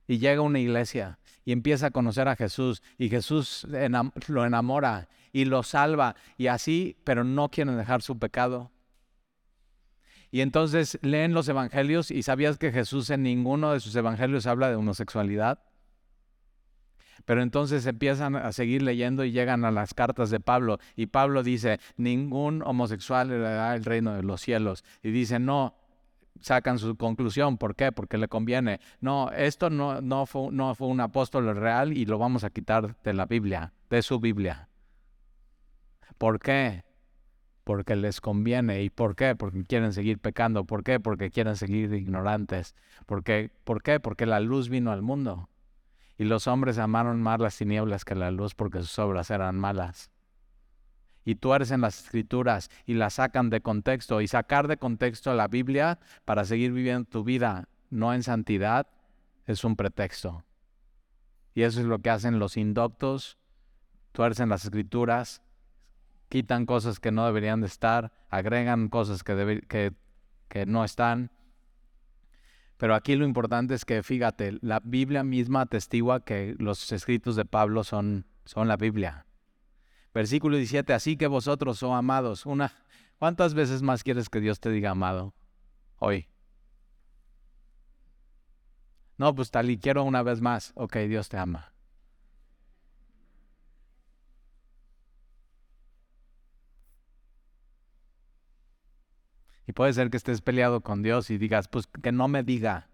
[0.07, 3.67] y llega a una iglesia y empieza a conocer a Jesús y Jesús
[4.29, 8.71] lo enamora y lo salva y así, pero no quieren dejar su pecado.
[10.31, 14.69] Y entonces leen los evangelios y sabías que Jesús en ninguno de sus evangelios habla
[14.69, 15.61] de homosexualidad.
[17.27, 20.79] Pero entonces empiezan a seguir leyendo y llegan a las cartas de Pablo.
[20.95, 24.85] Y Pablo dice, ningún homosexual le da el reino de los cielos.
[25.03, 25.75] Y dice, no,
[26.41, 27.59] sacan su conclusión.
[27.59, 27.91] ¿Por qué?
[27.91, 28.81] Porque le conviene.
[29.01, 32.97] No, esto no, no, fue, no fue un apóstol real y lo vamos a quitar
[33.03, 34.69] de la Biblia, de su Biblia.
[36.19, 36.85] ¿Por qué?
[37.65, 38.85] Porque les conviene.
[38.85, 39.35] ¿Y por qué?
[39.35, 40.65] Porque quieren seguir pecando.
[40.65, 41.01] ¿Por qué?
[41.01, 42.77] Porque quieren seguir ignorantes.
[43.05, 43.51] ¿Por qué?
[43.65, 43.99] ¿Por qué?
[43.99, 45.49] Porque la luz vino al mundo.
[46.19, 50.11] Y los hombres amaron más las tinieblas que la luz porque sus obras eran malas.
[51.25, 54.21] Y tuercen las escrituras y las sacan de contexto.
[54.21, 58.89] Y sacar de contexto la Biblia para seguir viviendo tu vida no en santidad
[59.47, 60.45] es un pretexto.
[61.55, 63.39] Y eso es lo que hacen los indoctos,
[64.13, 65.43] tuercen las escrituras,
[66.29, 69.95] quitan cosas que no deberían de estar, agregan cosas que, que,
[70.49, 71.31] que no están
[72.77, 77.45] pero aquí lo importante es que, fíjate, la Biblia misma atestigua que los escritos de
[77.45, 79.27] Pablo son, son la Biblia.
[80.13, 82.73] Versículo 17, así que vosotros, oh amados, una,
[83.19, 85.35] ¿cuántas veces más quieres que Dios te diga amado
[85.99, 86.29] hoy?
[89.19, 90.73] No, pues tal y quiero una vez más.
[90.75, 91.73] Ok, Dios te ama.
[99.67, 102.89] Y puede ser que estés peleado con Dios y digas, pues que no me diga.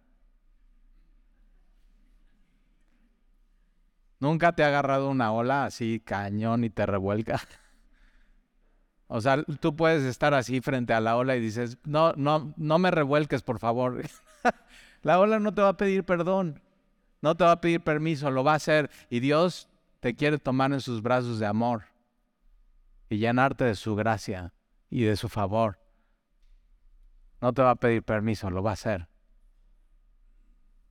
[4.21, 7.41] ¿Nunca te ha agarrado una ola así cañón y te revuelca?
[9.15, 12.79] O sea, tú puedes estar así frente a la ola y dices, no, no, no
[12.79, 14.01] me revuelques, por favor.
[15.03, 16.63] la ola no te va a pedir perdón,
[17.21, 18.91] no te va a pedir permiso, lo va a hacer.
[19.11, 19.69] Y Dios
[20.01, 21.83] te quiere tomar en sus brazos de amor
[23.11, 24.55] y llenarte de su gracia
[24.89, 25.82] y de su favor.
[27.43, 29.09] No te va a pedir permiso, lo va a hacer.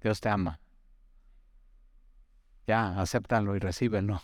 [0.01, 0.59] Dios te ama.
[2.67, 4.21] Ya, acéptalo y recíbelo.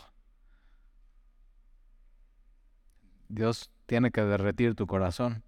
[3.29, 5.41] Dios tiene que derretir tu corazón.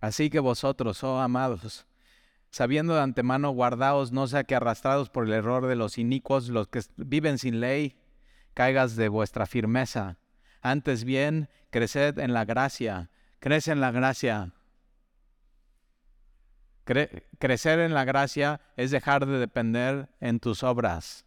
[0.00, 1.84] Así que vosotros, oh amados,
[2.50, 6.68] sabiendo de antemano, guardaos, no sea que arrastrados por el error de los inicuos, los
[6.68, 7.98] que viven sin ley,
[8.54, 10.21] caigas de vuestra firmeza
[10.62, 13.10] antes bien, creced en la gracia.
[13.40, 14.52] Crece en la gracia.
[17.38, 21.26] crecer en la gracia es dejar de depender en tus obras,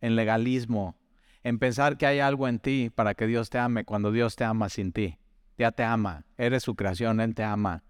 [0.00, 0.98] en legalismo,
[1.42, 4.44] en pensar que hay algo en ti para que Dios te ame cuando Dios te
[4.44, 5.18] ama sin ti.
[5.56, 7.82] ya te ama, eres su creación, Él te ama.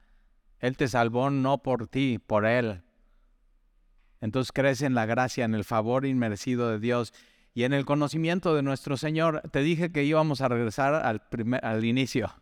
[0.59, 2.83] Él te salvó no por ti, por Él.
[4.21, 7.13] Entonces crees en la gracia, en el favor inmerecido de Dios
[7.55, 9.43] y en el conocimiento de nuestro Señor.
[9.51, 12.33] Te dije que íbamos a regresar al, primer, al inicio.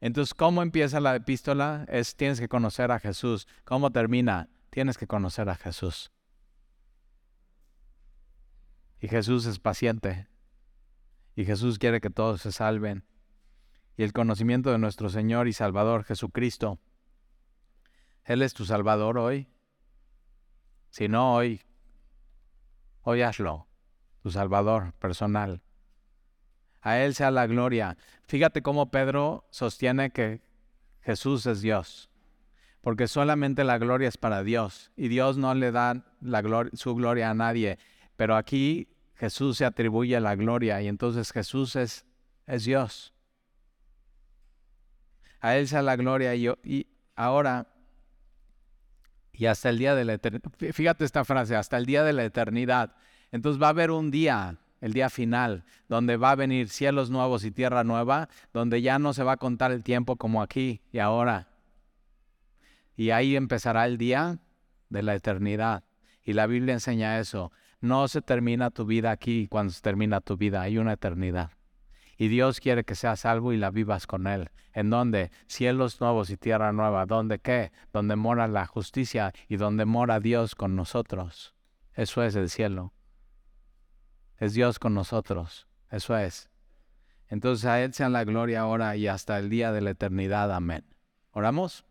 [0.00, 1.84] Entonces, ¿cómo empieza la epístola?
[1.88, 3.46] Es tienes que conocer a Jesús.
[3.64, 4.48] ¿Cómo termina?
[4.70, 6.10] Tienes que conocer a Jesús.
[8.98, 10.28] Y Jesús es paciente.
[11.36, 13.04] Y Jesús quiere que todos se salven.
[13.96, 16.78] Y el conocimiento de nuestro Señor y Salvador Jesucristo.
[18.24, 19.48] Él es tu Salvador hoy.
[20.90, 21.62] Si no hoy,
[23.10, 23.22] hoy
[24.22, 25.62] tu Salvador personal.
[26.80, 27.96] A Él sea la gloria.
[28.26, 30.40] Fíjate cómo Pedro sostiene que
[31.02, 32.10] Jesús es Dios,
[32.80, 36.42] porque solamente la gloria es para Dios y Dios no le da la
[36.72, 37.78] su gloria a nadie.
[38.16, 42.06] Pero aquí Jesús se atribuye la gloria y entonces Jesús es,
[42.46, 43.12] es Dios.
[45.40, 46.86] A Él sea la gloria y, y
[47.16, 47.66] ahora
[49.40, 50.52] y hasta el día de la eternidad.
[50.74, 52.94] Fíjate esta frase, hasta el día de la eternidad.
[53.32, 57.42] Entonces va a haber un día, el día final, donde va a venir cielos nuevos
[57.46, 60.98] y tierra nueva, donde ya no se va a contar el tiempo como aquí y
[60.98, 61.48] ahora.
[62.96, 64.40] Y ahí empezará el día
[64.90, 65.84] de la eternidad.
[66.22, 67.50] Y la Biblia enseña eso.
[67.80, 71.52] No se termina tu vida aquí cuando se termina tu vida, hay una eternidad.
[72.20, 74.50] Y Dios quiere que seas salvo y la vivas con Él.
[74.74, 75.30] ¿En dónde?
[75.46, 77.06] Cielos nuevos y tierra nueva.
[77.06, 77.72] ¿Dónde qué?
[77.94, 81.54] Donde mora la justicia y donde mora Dios con nosotros.
[81.94, 82.92] Eso es el cielo.
[84.36, 85.66] Es Dios con nosotros.
[85.90, 86.50] Eso es.
[87.28, 90.52] Entonces a Él sea la gloria ahora y hasta el día de la eternidad.
[90.52, 90.84] Amén.
[91.30, 91.86] ¿Oramos?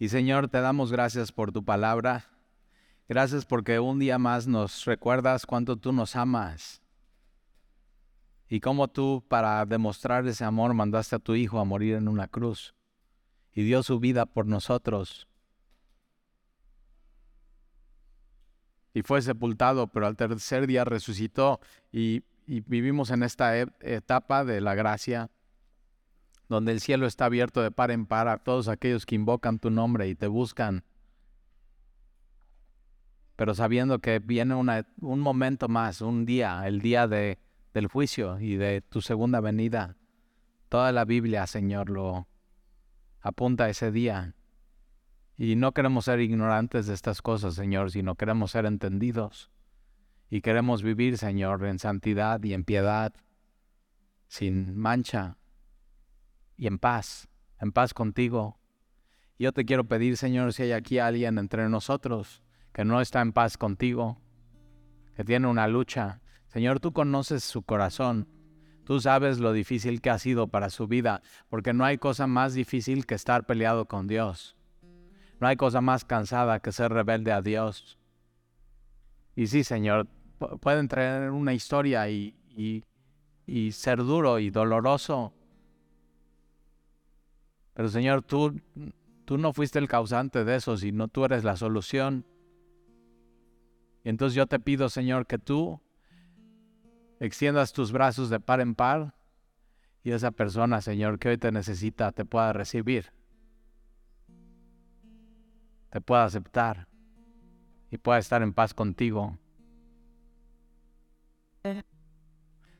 [0.00, 2.26] Y Señor, te damos gracias por tu palabra.
[3.08, 6.80] Gracias porque un día más nos recuerdas cuánto tú nos amas.
[8.48, 12.28] Y cómo tú, para demostrar ese amor, mandaste a tu Hijo a morir en una
[12.28, 12.74] cruz.
[13.52, 15.26] Y dio su vida por nosotros.
[18.94, 21.58] Y fue sepultado, pero al tercer día resucitó.
[21.90, 25.28] Y, y vivimos en esta e, etapa de la gracia
[26.48, 29.70] donde el cielo está abierto de par en par a todos aquellos que invocan tu
[29.70, 30.84] nombre y te buscan,
[33.36, 37.38] pero sabiendo que viene un momento más, un día, el día de,
[37.72, 39.96] del juicio y de tu segunda venida.
[40.68, 42.26] Toda la Biblia, Señor, lo
[43.20, 44.34] apunta a ese día.
[45.36, 49.52] Y no queremos ser ignorantes de estas cosas, Señor, sino queremos ser entendidos.
[50.30, 53.14] Y queremos vivir, Señor, en santidad y en piedad,
[54.26, 55.38] sin mancha,
[56.58, 57.28] y en paz,
[57.60, 58.58] en paz contigo.
[59.38, 62.42] Yo te quiero pedir, Señor, si hay aquí alguien entre nosotros
[62.72, 64.20] que no está en paz contigo,
[65.14, 66.20] que tiene una lucha.
[66.48, 68.28] Señor, tú conoces su corazón.
[68.84, 72.54] Tú sabes lo difícil que ha sido para su vida, porque no hay cosa más
[72.54, 74.56] difícil que estar peleado con Dios.
[75.40, 77.98] No hay cosa más cansada que ser rebelde a Dios.
[79.36, 80.08] Y sí, Señor,
[80.60, 82.84] pueden traer una historia y, y,
[83.46, 85.32] y ser duro y doloroso,
[87.78, 88.60] pero Señor, tú,
[89.24, 92.26] tú no fuiste el causante de eso, sino tú eres la solución.
[94.02, 95.80] Y entonces yo te pido, Señor, que tú
[97.20, 99.14] extiendas tus brazos de par en par
[100.02, 103.12] y esa persona, Señor, que hoy te necesita, te pueda recibir,
[105.90, 106.88] te pueda aceptar
[107.92, 109.38] y pueda estar en paz contigo.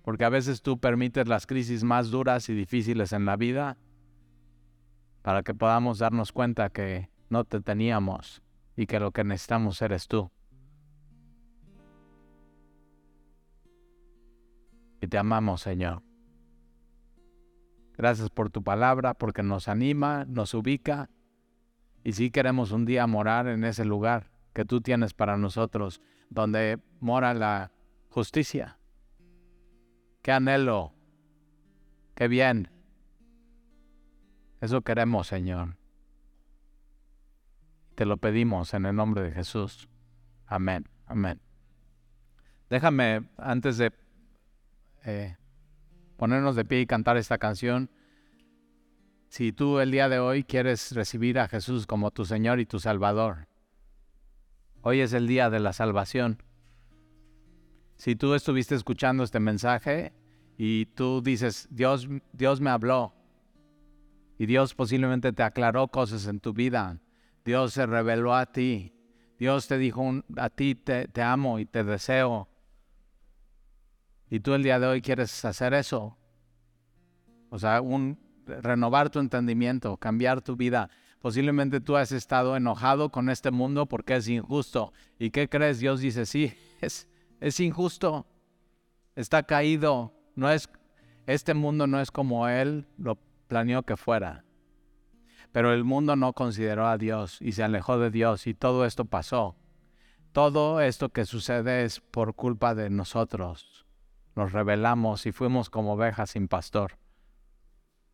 [0.02, 3.78] Porque a veces tú permites las crisis más duras y difíciles en la vida
[5.22, 8.42] para que podamos darnos cuenta que no te teníamos
[8.76, 10.30] y que lo que necesitamos eres tú.
[15.00, 16.02] Y te amamos, Señor.
[17.96, 21.10] Gracias por tu palabra, porque nos anima, nos ubica.
[22.04, 26.00] Y si queremos un día morar en ese lugar que tú tienes para nosotros,
[26.30, 27.72] donde mora la
[28.08, 28.78] justicia.
[30.22, 30.94] Qué anhelo,
[32.14, 32.77] qué bien
[34.60, 35.76] eso queremos, Señor.
[37.94, 39.88] Te lo pedimos en el nombre de Jesús.
[40.46, 41.40] Amén, amén.
[42.70, 43.92] Déjame, antes de
[45.04, 45.36] eh,
[46.16, 47.90] ponernos de pie y cantar esta canción,
[49.28, 52.80] si tú el día de hoy quieres recibir a Jesús como tu Señor y tu
[52.80, 53.48] Salvador,
[54.82, 56.42] hoy es el día de la salvación.
[57.96, 60.12] Si tú estuviste escuchando este mensaje
[60.56, 63.17] y tú dices, Dios, Dios me habló.
[64.38, 67.00] Y Dios posiblemente te aclaró cosas en tu vida.
[67.44, 68.94] Dios se reveló a ti.
[69.36, 72.48] Dios te dijo a ti te, amo y te deseo.
[74.30, 76.16] Y tú el día de hoy quieres hacer eso.
[77.50, 80.88] O sea, un, renovar tu entendimiento, cambiar tu vida.
[81.20, 84.92] Posiblemente tú has estado enojado con este mundo porque es injusto.
[85.18, 85.80] ¿Y qué crees?
[85.80, 87.08] Dios dice, sí, es,
[87.40, 88.26] es injusto.
[89.16, 90.14] Está caído.
[90.36, 90.68] No es,
[91.26, 93.18] este mundo no es como Él lo
[93.48, 94.44] planeó que fuera.
[95.50, 99.06] Pero el mundo no consideró a Dios y se alejó de Dios y todo esto
[99.06, 99.56] pasó.
[100.32, 103.86] Todo esto que sucede es por culpa de nosotros.
[104.36, 106.98] Nos rebelamos y fuimos como ovejas sin pastor.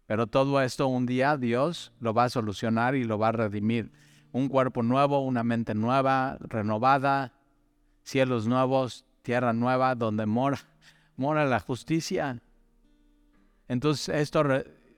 [0.06, 3.92] Pero todo esto un día Dios lo va a solucionar y lo va a redimir.
[4.32, 7.34] Un cuerpo nuevo, una mente nueva, renovada,
[8.04, 10.58] cielos nuevos, tierra nueva, donde mora,
[11.16, 12.42] mora la justicia.
[13.68, 14.44] Entonces esto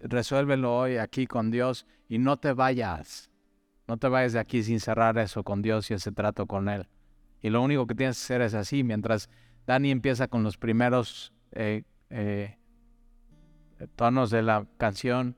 [0.01, 3.31] resuélvelo hoy aquí con Dios y no te vayas.
[3.87, 6.89] No te vayas de aquí sin cerrar eso con Dios y ese trato con Él.
[7.43, 8.83] Y lo único que tienes que hacer es así.
[8.83, 9.31] Mientras
[9.67, 12.57] Dani empieza con los primeros eh, eh,
[13.95, 15.37] tonos de la canción,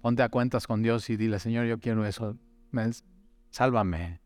[0.00, 2.36] ponte a cuentas con Dios y dile, Señor, yo quiero eso,
[3.50, 4.20] sálvame.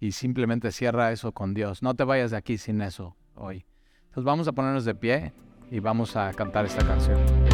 [0.00, 1.82] Y simplemente cierra eso con Dios.
[1.82, 3.64] No te vayas de aquí sin eso hoy.
[4.04, 5.32] Entonces vamos a ponernos de pie
[5.70, 7.47] y vamos a cantar esta canción.